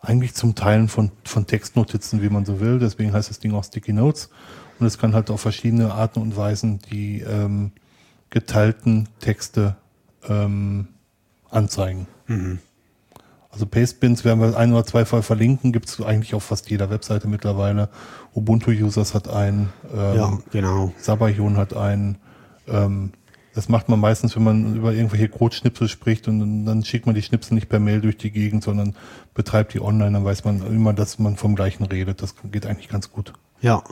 [0.00, 2.78] Eigentlich zum Teilen von, von Textnotizen, wie man so will.
[2.78, 4.28] Deswegen heißt das Ding auch Sticky Notes.
[4.78, 7.72] Und es kann halt auf verschiedene Arten und Weisen die, ähm,
[8.34, 9.76] geteilten Texte
[10.28, 10.88] ähm,
[11.48, 12.08] anzeigen.
[13.54, 16.90] Also Pastebins werden wir ein oder zwei Fall verlinken, gibt es eigentlich auf fast jeder
[16.90, 17.88] Webseite mittlerweile.
[18.34, 20.92] Ubuntu-Users hat einen, ähm, Ja, genau.
[20.98, 22.18] Sabayon hat einen.
[22.66, 23.12] Ähm,
[23.54, 27.14] das macht man meistens, wenn man über irgendwelche Codeschnipsel spricht und dann- dann schickt man
[27.14, 28.96] die Schnipsel nicht per Mail durch die Gegend, sondern
[29.34, 32.22] betreibt die online, dann weiß man immer, dass man vom gleichen redet.
[32.22, 33.32] Das geht eigentlich ganz gut.
[33.60, 33.84] Ja.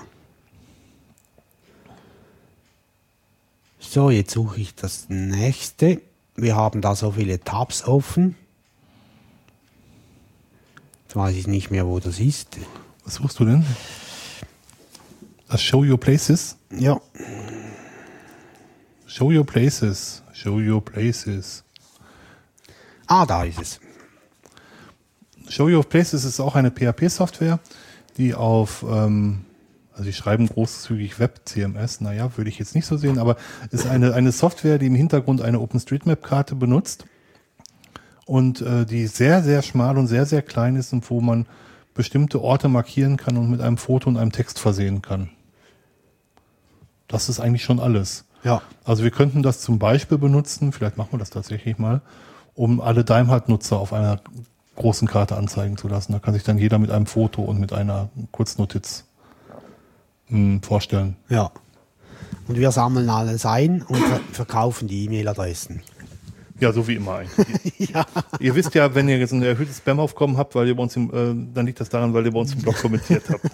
[3.78, 6.00] So, jetzt suche ich das nächste.
[6.34, 8.34] Wir haben da so viele Tabs offen.
[11.12, 12.56] Jetzt weiß ich nicht mehr, wo das ist.
[13.04, 13.66] Was suchst du denn?
[15.46, 16.56] Das Show Your Places?
[16.74, 16.98] Ja,
[19.04, 20.22] Show Your Places.
[20.32, 21.64] Show Your Places.
[23.08, 23.80] ah, da ist es.
[25.50, 27.60] Show Your Places ist auch eine PHP-Software,
[28.16, 29.44] die auf, ähm,
[29.92, 33.36] also die schreiben großzügig Web-CMS, naja, würde ich jetzt nicht so sehen, aber
[33.70, 37.04] ist eine, eine Software, die im Hintergrund eine OpenStreetMap-Karte benutzt
[38.32, 41.44] und äh, die sehr, sehr schmal und sehr, sehr klein ist und wo man
[41.92, 45.28] bestimmte Orte markieren kann und mit einem Foto und einem Text versehen kann.
[47.08, 48.24] Das ist eigentlich schon alles.
[48.42, 52.00] Ja, Also wir könnten das zum Beispiel benutzen, vielleicht machen wir das tatsächlich mal,
[52.54, 54.18] um alle Daimhardt-Nutzer auf einer
[54.76, 56.12] großen Karte anzeigen zu lassen.
[56.12, 59.04] Da kann sich dann jeder mit einem Foto und mit einer Kurznotiz
[60.30, 61.16] mh, vorstellen.
[61.28, 61.50] ja.
[62.48, 65.82] Und wir sammeln alles ein und ver verkaufen die E-Mail-Adressen.
[66.62, 67.92] Ja, so wie immer eigentlich.
[68.38, 71.10] Ihr wisst ja, wenn ihr jetzt ein erhöhtes Spam-Aufkommen habt, weil ihr bei uns im,
[71.10, 73.42] äh, dann liegt das daran, weil ihr bei uns im Blog kommentiert habt.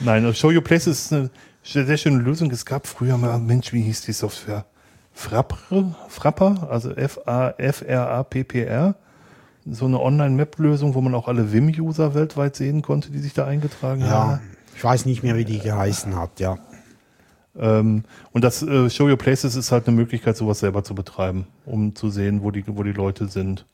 [0.00, 1.28] Nein, also Show Your Places ist eine
[1.62, 2.50] sehr sehr schöne Lösung.
[2.50, 4.64] Es gab früher mal, Mensch, wie hieß die Software?
[5.12, 8.94] Frapper, Frapper, also F-A-F-R-A-P-P-R.
[9.70, 14.00] So eine Online-Map-Lösung, wo man auch alle Vim-User weltweit sehen konnte, die sich da eingetragen
[14.00, 14.40] Ja, haben.
[14.74, 16.56] ich weiß nicht mehr, wie die geheißen hat, ja.
[17.58, 21.46] Ähm, und das äh, Show Your Places ist halt eine Möglichkeit, sowas selber zu betreiben,
[21.66, 23.66] um zu sehen, wo die, wo die Leute sind.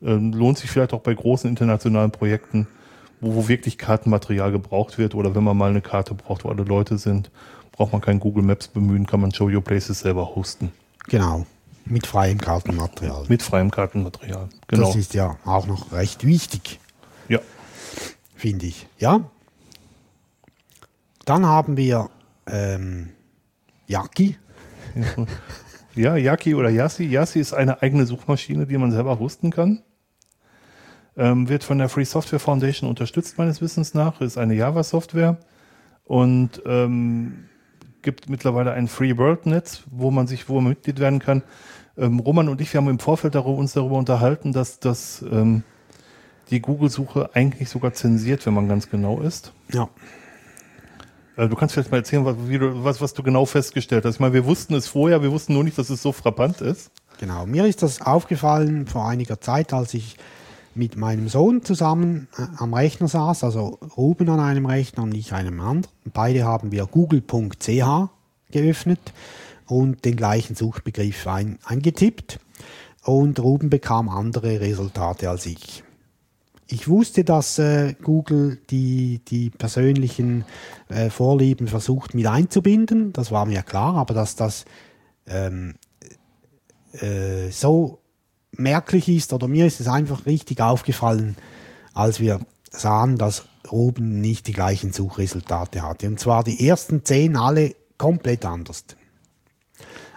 [0.00, 2.68] Ähm, lohnt sich vielleicht auch bei großen internationalen Projekten,
[3.20, 6.62] wo, wo wirklich Kartenmaterial gebraucht wird oder wenn man mal eine Karte braucht, wo alle
[6.62, 7.30] Leute sind,
[7.72, 10.70] braucht man kein Google Maps bemühen, kann man Show Your Places selber hosten.
[11.08, 11.44] Genau.
[11.84, 13.24] Mit freiem Kartenmaterial.
[13.28, 14.48] Mit freiem Kartenmaterial.
[14.68, 14.86] Genau.
[14.86, 16.78] Das ist ja auch noch recht wichtig,
[17.28, 17.40] ja.
[18.36, 18.86] finde ich.
[18.98, 19.20] Ja.
[21.24, 22.10] Dann haben wir
[22.50, 23.10] ähm,
[23.86, 24.36] Yaki.
[25.98, 27.04] Ja, Yaki oder Yassi.
[27.04, 29.82] Yassi ist eine eigene Suchmaschine, die man selber hosten kann.
[31.16, 34.20] Ähm, wird von der Free Software Foundation unterstützt, meines Wissens nach.
[34.20, 35.38] Ist eine Java-Software
[36.04, 37.48] und ähm,
[38.02, 41.42] gibt mittlerweile ein Free World Netz, wo man sich, wo man Mitglied werden kann.
[41.96, 45.64] Ähm, Roman und ich, wir haben im Vorfeld darüber, uns darüber unterhalten, dass, dass ähm,
[46.50, 49.52] die Google-Suche eigentlich sogar zensiert, wenn man ganz genau ist.
[49.72, 49.88] Ja.
[51.38, 54.16] Äh, Du kannst vielleicht mal erzählen, was, du, was, was du genau festgestellt hast.
[54.16, 56.90] Ich meine, wir wussten es vorher, wir wussten nur nicht, dass es so frappant ist.
[57.18, 60.16] Genau, mir ist das aufgefallen vor einiger Zeit, als ich
[60.74, 65.32] mit meinem Sohn zusammen äh, am Rechner saß, also Ruben an einem Rechner und ich
[65.32, 65.92] einem anderen.
[66.12, 68.08] Beide haben wir google.ch
[68.50, 69.12] geöffnet
[69.66, 72.38] und den gleichen Suchbegriff ein, eingetippt
[73.04, 75.82] und Ruben bekam andere Resultate als ich.
[76.70, 80.44] Ich wusste, dass äh, Google die, die persönlichen
[80.88, 84.66] äh, Vorlieben versucht mit einzubinden, das war mir klar, aber dass das
[85.26, 85.76] ähm,
[86.92, 88.00] äh, so
[88.52, 91.36] merklich ist, oder mir ist es einfach richtig aufgefallen,
[91.94, 96.06] als wir sahen, dass Ruben nicht die gleichen Suchresultate hatte.
[96.06, 98.84] Und zwar die ersten zehn alle komplett anders.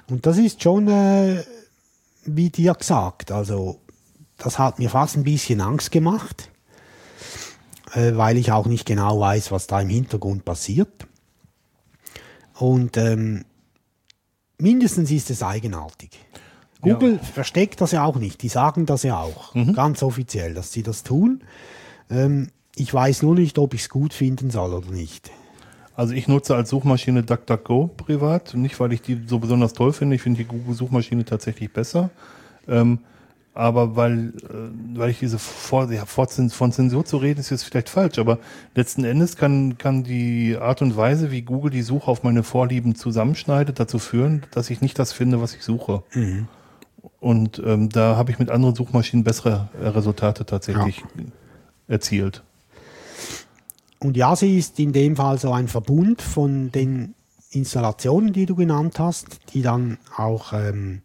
[0.09, 1.43] Und das ist schon, äh,
[2.25, 3.79] wie dir gesagt, also
[4.41, 6.49] das hat mir fast ein bisschen Angst gemacht,
[7.93, 11.07] äh, weil ich auch nicht genau weiß, was da im Hintergrund passiert.
[12.57, 13.45] Und ähm,
[14.57, 16.19] mindestens ist es eigenartig.
[16.81, 18.41] Google versteckt das ja auch nicht.
[18.41, 21.43] Die sagen das ja auch, ganz offiziell, dass sie das tun.
[22.09, 25.29] Ähm, ich weiß nur nicht, ob ich es gut finden soll oder nicht.
[25.95, 28.55] Also ich nutze als Suchmaschine DuckDuckGo privat.
[28.55, 30.15] Nicht, weil ich die so besonders toll finde.
[30.15, 32.09] Ich finde die Google-Suchmaschine tatsächlich besser.
[32.67, 32.99] Ähm,
[33.53, 37.63] aber weil, äh, weil ich diese vor, ja, vor, von Zensur zu reden, ist jetzt
[37.63, 38.39] vielleicht falsch, aber
[38.75, 42.95] letzten Endes kann, kann die Art und Weise, wie Google die Suche auf meine Vorlieben
[42.95, 46.03] zusammenschneidet, dazu führen, dass ich nicht das finde, was ich suche.
[47.19, 51.03] Und ähm, da habe ich mit anderen Suchmaschinen bessere Resultate tatsächlich
[51.87, 52.43] erzielt.
[53.99, 57.13] Und Yasi ist in dem Fall so ein Verbund von den
[57.51, 61.01] Installationen, die du genannt hast, die dann auch ähm,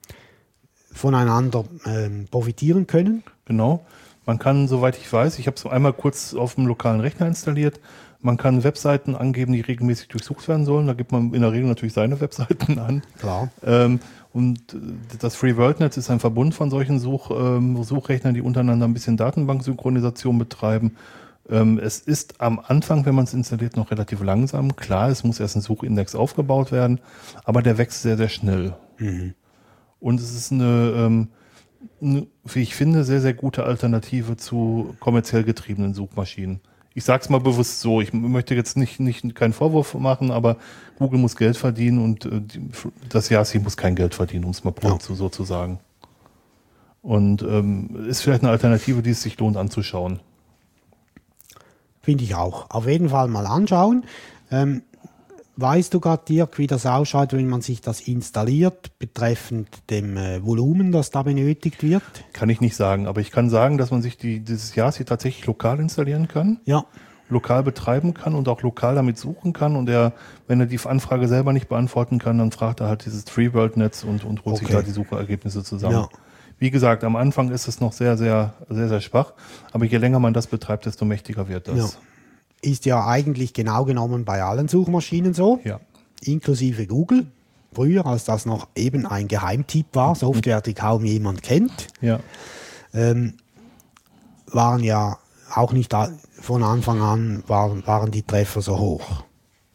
[0.97, 3.23] voneinander ähm, profitieren können.
[3.45, 3.85] Genau.
[4.27, 7.81] Man kann, soweit ich weiß, ich habe es einmal kurz auf dem lokalen Rechner installiert,
[8.21, 10.89] Man kann Webseiten angeben, die regelmäßig durchsucht werden sollen.
[10.89, 13.03] Da gibt man in der Regel natürlich seine Webseiten an.
[13.19, 13.51] Klar.
[13.63, 14.01] Ähm,
[14.33, 14.77] und
[15.21, 18.95] das Free World Netz ist ein Verbund von solchen Such, ähm, Suchrechnern, die untereinander ein
[18.95, 20.97] bisschen Datenbanksynchronisation betreiben.
[21.49, 24.75] Ähm, es ist am Anfang, wenn man es installiert, noch relativ langsam.
[24.75, 27.01] Klar, es muss erst ein Suchindex aufgebaut werden,
[27.45, 28.75] aber der wächst sehr, sehr schnell.
[30.01, 31.29] Und es ist eine, ähm,
[32.01, 36.61] eine, wie ich finde, sehr, sehr gute Alternative zu kommerziell getriebenen Suchmaschinen.
[36.95, 40.57] Ich sage es mal bewusst so, ich möchte jetzt nicht, nicht keinen Vorwurf machen, aber
[40.99, 42.71] Google muss Geld verdienen und äh, die,
[43.09, 44.97] das Yasi muss kein Geld verdienen, um es mal Ja.
[45.01, 45.79] so, so zu sagen.
[47.03, 50.21] Und ähm, ist vielleicht eine Alternative, die es sich lohnt anzuschauen.
[52.01, 52.71] Finde ich auch.
[52.71, 54.05] Auf jeden Fall mal anschauen.
[54.51, 54.83] Ähm,
[55.57, 60.45] weißt du gerade, Dirk, wie das ausschaut, wenn man sich das installiert, betreffend dem äh,
[60.45, 62.03] Volumen, das da benötigt wird?
[62.33, 65.47] Kann ich nicht sagen, aber ich kann sagen, dass man sich die, dieses Yasi tatsächlich
[65.47, 66.61] lokal installieren kann.
[66.65, 66.85] Ja,
[67.29, 69.75] lokal betreiben kann und auch lokal damit suchen kann.
[69.77, 70.13] Und er,
[70.47, 73.77] wenn er die Anfrage selber nicht beantworten kann, dann fragt er halt dieses Tree World
[73.77, 74.77] Netz und, und holt sich Okay.
[74.77, 75.95] da die Suchergebnisse zusammen.
[75.95, 76.09] Ja.
[76.59, 79.33] Wie gesagt, am Anfang ist es noch sehr, sehr, sehr, sehr schwach.
[79.73, 81.77] Aber je länger man das betreibt, desto mächtiger wird das.
[81.95, 82.01] Ja.
[82.67, 85.81] Ist ja eigentlich genau genommen bei allen Suchmaschinen so, Ja.
[86.23, 87.27] inklusive Google.
[87.73, 92.21] Früher, als das noch eben ein Geheimtipp war, Software, die kaum jemand kennt, Ja.
[92.95, 93.35] ähm,
[94.47, 95.19] waren ja
[95.55, 96.09] auch nicht da,
[96.41, 99.25] von Anfang an waren, waren die Treffer so hoch.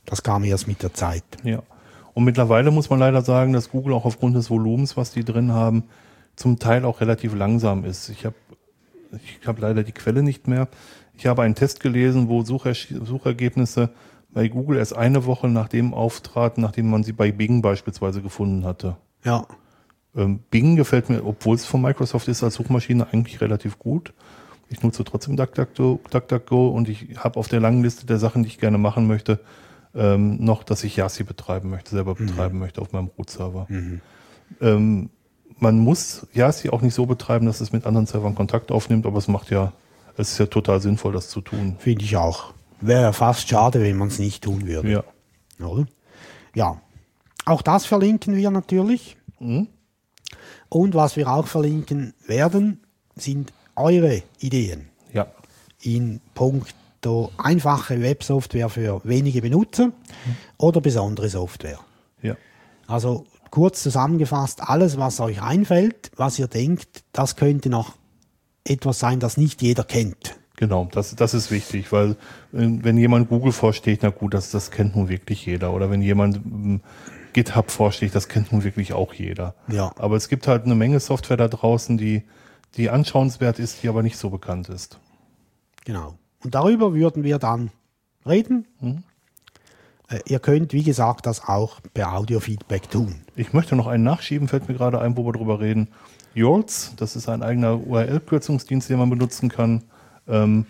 [0.06, 1.24] Das kam erst mit der Zeit.
[1.44, 1.62] Ja.
[2.14, 5.52] Und mittlerweile muss man leider sagen, dass Google auch aufgrund des Volumens, was die drin
[5.54, 5.84] haben,
[6.36, 8.10] zum Teil auch relativ langsam ist.
[8.10, 8.36] Ich habe
[9.14, 10.68] ich hab leider die Quelle nicht mehr.
[11.16, 13.90] Ich habe einen Test gelesen, wo Sucher, Suchergebnisse
[14.30, 18.98] bei Google erst eine Woche nachdem auftraten, nachdem man sie bei Bing beispielsweise gefunden hatte.
[19.24, 19.46] Ja,
[20.16, 24.14] Ähm, Bing gefällt mir, obwohl es von Microsoft ist, als Suchmaschine eigentlich relativ gut.
[24.68, 28.50] Ich nutze trotzdem DuckDuckGo, DuckDuckGo und ich habe auf der langen Liste der Sachen, die
[28.50, 29.40] ich gerne machen möchte,
[29.96, 33.68] ähm, noch, dass ich Yasi betreiben möchte, selber betreiben möchte auf meinem Root-Server.
[34.62, 35.10] Ähm,
[35.60, 39.18] man muss Yasi auch nicht so betreiben, dass es mit anderen Servern Kontakt aufnimmt, aber
[39.18, 39.72] es macht ja,
[40.18, 41.76] es ist ja total sinnvoll, das zu tun.
[41.80, 42.54] finde ich auch.
[42.80, 44.90] Wäre fast schade, wenn man es nicht tun würde.
[45.60, 45.66] Ja.
[45.66, 45.86] Oder?
[46.56, 46.82] Ja,
[47.46, 49.18] auch das verlinken wir natürlich.
[50.70, 52.82] Und was wir auch verlinken werden,
[53.16, 55.28] sind eure Ideen Ja.
[55.82, 59.92] in puncto einfache Websoftware für wenige Benutzer
[60.58, 61.80] oder besondere Software.
[62.22, 62.36] Ja.
[62.88, 67.96] Also kurz zusammengefasst, alles, was euch einfällt, was ihr denkt, das könnte noch
[68.66, 70.36] etwas sein, das nicht jeder kennt.
[70.58, 72.16] Genau, das, das ist wichtig, weil äh,
[72.52, 75.74] wenn jemand Google vorsteht, na gut, das, das kennt nun wirklich jeder.
[75.74, 76.82] Oder wenn jemand ähm,
[77.34, 79.56] GitHub vorsteht, das kennt nun wirklich auch jeder.
[79.70, 79.92] Ja.
[79.98, 82.24] Aber es gibt halt eine Menge Software da draußen, die,
[82.76, 85.00] die anschauenswert ist, die aber nicht so bekannt ist.
[85.86, 86.16] Genau.
[86.44, 87.72] Und darüber würden wir dann
[88.26, 88.68] reden.
[90.10, 93.22] Äh, ihr könnt, wie gesagt, das auch per Audio-Feedback tun.
[93.36, 95.88] Ich möchte noch einen nachschieben, fällt mir gerade ein, wo wir drüber reden.
[96.34, 99.84] Yolts, das ist ein eigener URL-Kürzungsdienst, den man benutzen kann.
[100.28, 100.66] Ähm,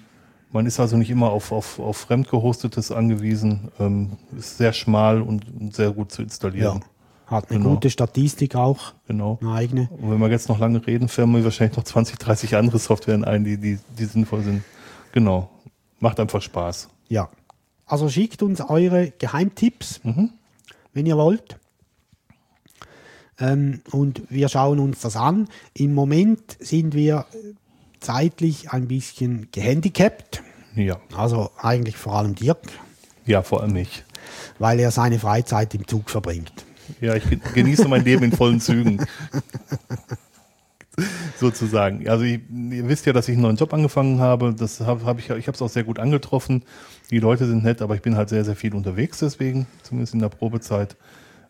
[0.52, 3.70] man ist also nicht immer auf, auf, auf fremdgehostetes angewiesen.
[3.80, 6.84] Ähm, ist sehr schmal und, und sehr gut zu installieren.
[7.28, 7.76] Hat eine Genau.
[7.76, 9.38] gute Statistik auch, Genau.
[9.42, 9.90] eine eigene.
[9.92, 13.24] Und wenn wir jetzt noch lange reden, fällen mir wahrscheinlich noch 20, 30 andere Softwaren
[13.24, 14.64] ein, die, die, die sinnvoll sind.
[15.14, 15.50] Genau.
[16.00, 16.90] Macht einfach Spaß.
[17.08, 17.30] Ja.
[17.86, 20.02] Also schickt uns eure Geheimtipps,
[20.94, 21.58] wenn ihr wollt.
[23.42, 25.50] Ähm, und wir schauen uns das an.
[25.74, 27.26] Im Moment sind wir
[28.00, 30.42] zeitlich ein bisschen gehandicapt.
[30.76, 30.98] Ja.
[31.16, 32.60] Also eigentlich vor allem Dirk,
[33.26, 34.04] Ja, vor allem ich.
[34.60, 36.54] weil er seine Freizeit im Zug verbringt.
[37.00, 37.24] Ja, ich
[37.54, 39.06] genieße mein Leben in vollen Zügen.
[41.38, 42.08] Sozusagen.
[42.10, 44.54] Also ich, ihr wisst ja, dass ich einen neuen Job angefangen habe.
[44.54, 46.64] Das habe hab ich, ich habe es auch sehr gut angetroffen.
[47.10, 50.20] Die Leute sind nett, aber ich bin halt sehr, sehr viel unterwegs deswegen, zumindest in
[50.20, 50.98] der Probezeit.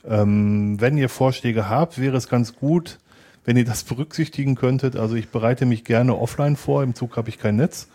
[0.08, 3.00] Ähm, wenn ihr Vorschläge habt, wäre es ganz gut,
[3.46, 4.96] wenn ihr das berücksichtigen könntet.
[4.96, 6.84] Also ich bereite mich gerne offline vor.
[6.84, 7.88] Im Zug habe ich kein Netz.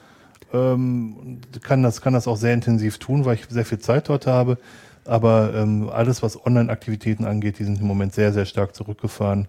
[0.53, 4.27] Ähm, kann das, kann das auch sehr intensiv tun, weil ich sehr viel Zeit dort
[4.27, 4.59] habe.
[5.05, 9.49] Aber ähm, alles, was Online-Aktivitäten angeht, die sind im Moment sehr, sehr stark zurückgefahren.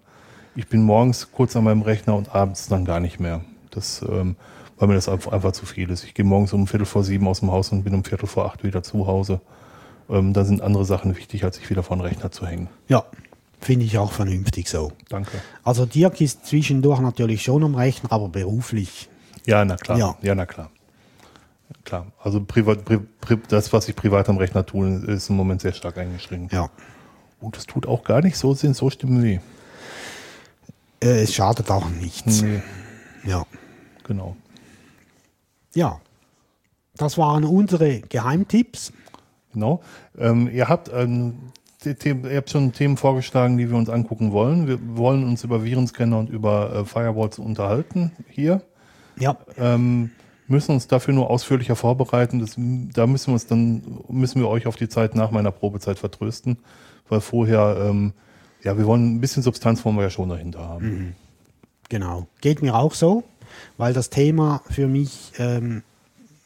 [0.55, 3.41] Ich bin morgens kurz an meinem Rechner und abends dann gar nicht mehr.
[3.71, 4.35] Das, ähm,
[4.77, 6.03] weil mir das einfach, einfach zu viel ist.
[6.03, 8.45] Ich gehe morgens um Viertel vor sieben aus dem Haus und bin um Viertel vor
[8.45, 9.41] acht wieder zu Hause.
[10.09, 12.69] Ähm, da sind andere Sachen wichtig, als sich wieder vor den Rechner zu hängen.
[12.87, 13.03] Ja,
[13.59, 14.91] finde ich auch vernünftig so.
[15.09, 15.41] Danke.
[15.63, 19.09] Also Dirk ist zwischendurch natürlich schon am Rechner, aber beruflich.
[19.45, 19.97] Ja, na klar.
[19.97, 20.17] Ja.
[20.21, 20.69] Ja, na klar.
[21.83, 22.07] Klar.
[22.21, 25.73] Also privat, pri, pri, das, was ich privat am Rechner tue, ist im Moment sehr
[25.73, 26.53] stark eingeschränkt.
[26.53, 26.69] Ja.
[27.39, 29.39] Und es tut auch gar nicht so Sinn, so stimmen weh.
[31.01, 32.41] Äh, es schadet auch nichts.
[32.41, 32.61] Nee,
[33.25, 33.45] Ja.
[34.03, 34.35] genau.
[35.75, 35.99] Ja.
[36.95, 38.91] das waren unsere Geheimtipps.
[39.57, 39.81] Genau.
[40.19, 41.51] Ähm, ihr habt ähm,
[41.83, 44.67] ihr habt schon Themen vorgeschlagen, die wir uns angucken wollen.
[44.67, 48.61] Wir wollen uns über Virenscanner und über äh, Firewalls unterhalten hier.
[49.17, 50.11] Ja, Ähm,
[50.47, 52.39] müssen uns dafür nur ausführlicher vorbereiten.
[52.39, 55.97] Das, da müssen wir uns dann müssen wir euch auf die Zeit nach meiner Probezeit
[55.97, 56.59] vertrösten,
[57.09, 58.13] weil vorher ähm,
[58.63, 61.15] ja wir wollen ein bisschen Substanz wollen wir ja schon dahinter haben.
[61.89, 62.27] genau.
[62.41, 63.23] Geht mir auch so,
[63.77, 65.81] weil das Thema für mich ähm,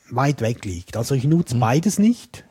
[0.10, 0.96] weit weg liegt.
[0.98, 2.46] Also ich nutze beides nicht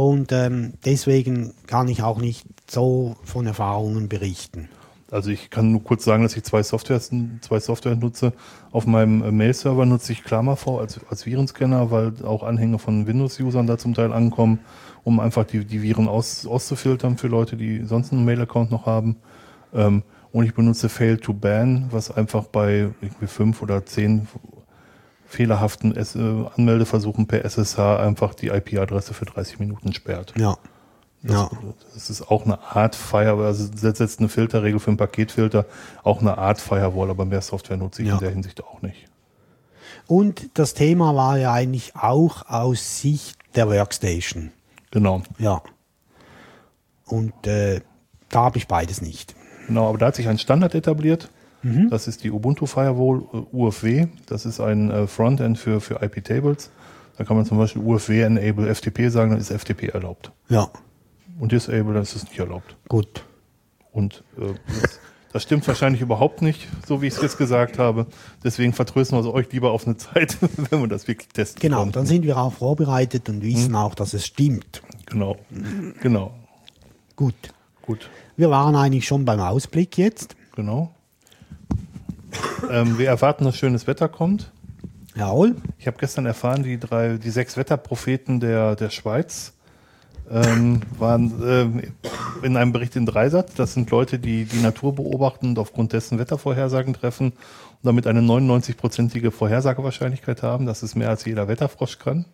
[0.00, 4.70] und ähm, deswegen kann ich auch nicht so von Erfahrungen berichten.
[5.10, 7.10] Also ich kann nur kurz sagen, dass ich zwei Softwares,
[7.42, 8.32] zwei Software nutze.
[8.72, 13.66] Auf meinem äh, Mail-Server nutze ich KlammerV als, als Virenscanner, weil auch Anhänge von Windows-Usern
[13.66, 14.60] da zum Teil ankommen,
[15.04, 19.16] um einfach die, die Viren aus, auszufiltern für Leute, die sonst einen Mail-Account noch haben.
[19.74, 22.88] Ähm, und ich benutze Fail to Ban, was einfach bei
[23.26, 24.28] fünf oder zehn
[25.30, 26.18] fehlerhaften S äh,
[26.56, 30.34] Anmeldeversuchen per SSH einfach die IP-Adresse für 30 Minuten sperrt.
[30.36, 30.56] Ja.
[31.22, 31.50] Das, Ja.
[31.94, 35.66] das ist auch eine Art Firewall, also setzt eine Filterregel für einen Paketfilter,
[36.02, 38.14] auch eine Art Firewall, aber mehr Software nutze ich Ja.
[38.14, 39.06] in der Hinsicht auch nicht.
[40.06, 44.50] Und das Thema war ja eigentlich auch aus Sicht der Workstation.
[44.90, 45.62] Genau, Ja.
[47.06, 47.80] Und äh,
[48.28, 49.34] da habe ich beides nicht.
[49.66, 51.28] genau, aber da hat sich ein Standard etabliert.
[51.62, 51.90] Mhm.
[51.90, 54.06] Das ist die Ubuntu Firewall äh, UFW.
[54.26, 56.70] Das ist ein äh, Frontend für, für IP-Tables.
[57.18, 60.32] Da kann man zum Beispiel UFW enable FTP sagen, dann ist FTP erlaubt.
[60.48, 60.68] Ja,
[61.38, 62.76] Und disable, dann ist es nicht erlaubt.
[62.88, 63.24] gut.
[63.92, 65.00] Und äh, das,
[65.32, 68.06] das stimmt wahrscheinlich überhaupt nicht, so wie ich es jetzt gesagt habe.
[68.44, 70.38] Deswegen vertrösten wir also euch lieber auf eine Zeit,
[70.70, 71.60] wenn wir das wirklich testen.
[71.60, 71.92] Genau, konnten.
[71.92, 74.80] dann sind wir auch vorbereitet und wissen auch, dass es stimmt.
[75.06, 75.36] Genau,
[76.00, 76.32] genau,
[77.16, 77.34] Gut.
[77.82, 80.36] gut, Wir waren eigentlich schon beim Ausblick jetzt.
[80.56, 80.94] genau.
[82.70, 84.52] Ähm, wir erwarten, dass schönes Wetter kommt.
[85.14, 85.56] Jawohl.
[85.78, 89.52] Ich habe gestern erfahren, die drei, die sechs Wetterpropheten der, der Schweiz
[90.30, 91.92] ähm, waren ähm,
[92.42, 93.54] in einem Bericht in Dreisatz.
[93.54, 97.36] Das sind Leute, die die Natur beobachten und aufgrund dessen Wettervorhersagen treffen und
[97.82, 100.66] damit eine 99-prozentige Vorhersagewahrscheinlichkeit haben.
[100.66, 102.26] Das ist mehr als jeder Wetterfrosch kann.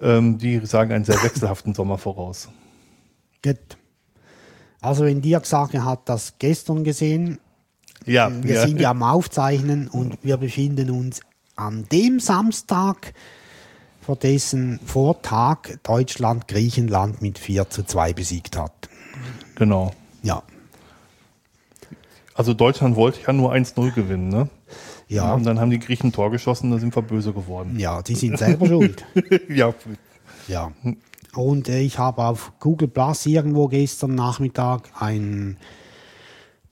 [0.00, 2.48] Ähm, die sagen einen sehr wechselhaften Sommer voraus.
[3.42, 3.78] Gut.
[4.80, 7.38] Also wenn Dirk sagt, er hat das gestern gesehen,
[8.06, 8.66] Ja, wir ja.
[8.66, 11.20] sind ja am Aufzeichnen und wir befinden uns
[11.56, 13.12] an dem Samstag,
[14.00, 18.88] vor dessen Vortag Deutschland Griechenland mit 4 zu 2 besiegt hat.
[19.56, 19.90] genau.
[20.22, 20.42] Ja.
[22.34, 24.48] Also Deutschland wollte ja nur 1-0 gewinnen, ne?
[25.08, 25.34] Ja.
[25.34, 27.78] Und dann haben die Griechen Tor geschossen, da sind wir böse geworden.
[27.78, 29.04] Ja, die sind selber schuld.
[29.48, 29.72] ja,
[30.46, 30.72] Ja.
[31.34, 35.56] Und äh, ich habe auf Google Plus irgendwo gestern Nachmittag ein,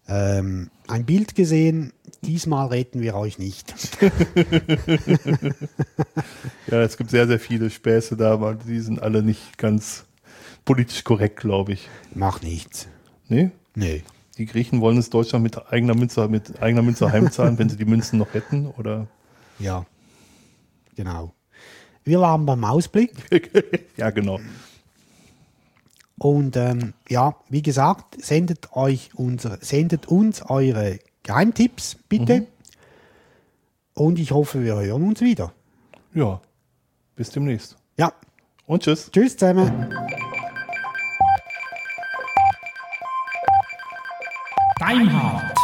[0.08, 1.92] ähm, ein Bild gesehen.
[2.22, 3.74] Diesmal retten wir euch nicht.
[6.70, 10.06] Ja, es gibt sehr, sehr viele Späße da, aber die sind alle nicht ganz
[10.64, 11.88] politisch korrekt, glaube ich.
[12.14, 12.88] Macht nichts.
[13.28, 13.50] Nee?
[13.74, 14.02] Nee.
[14.38, 17.84] Die Griechen wollen es Deutschland mit eigener Münze, mit eigener Münze heimzahlen, wenn sie die
[17.84, 19.06] Münzen noch hätten, oder?
[19.58, 19.84] Ja.
[20.96, 21.32] Genau.
[22.02, 23.12] Wir waren beim Ausblick
[23.96, 24.40] ja, genau.
[26.18, 32.46] Und ähm, ja, wie gesagt, sendet euch unsere, sendet uns eure Geheimtipps, bitte.
[33.94, 35.52] Und ich hoffe, wir hören uns wieder.
[36.14, 36.40] Ja.
[37.16, 37.76] Bis demnächst.
[37.96, 38.12] Ja.
[38.66, 39.10] Und tschüss.
[39.10, 39.92] Tschüss zusammen.
[44.80, 45.54] Deinhard.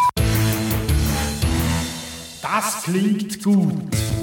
[2.43, 4.20] Das klingt gut.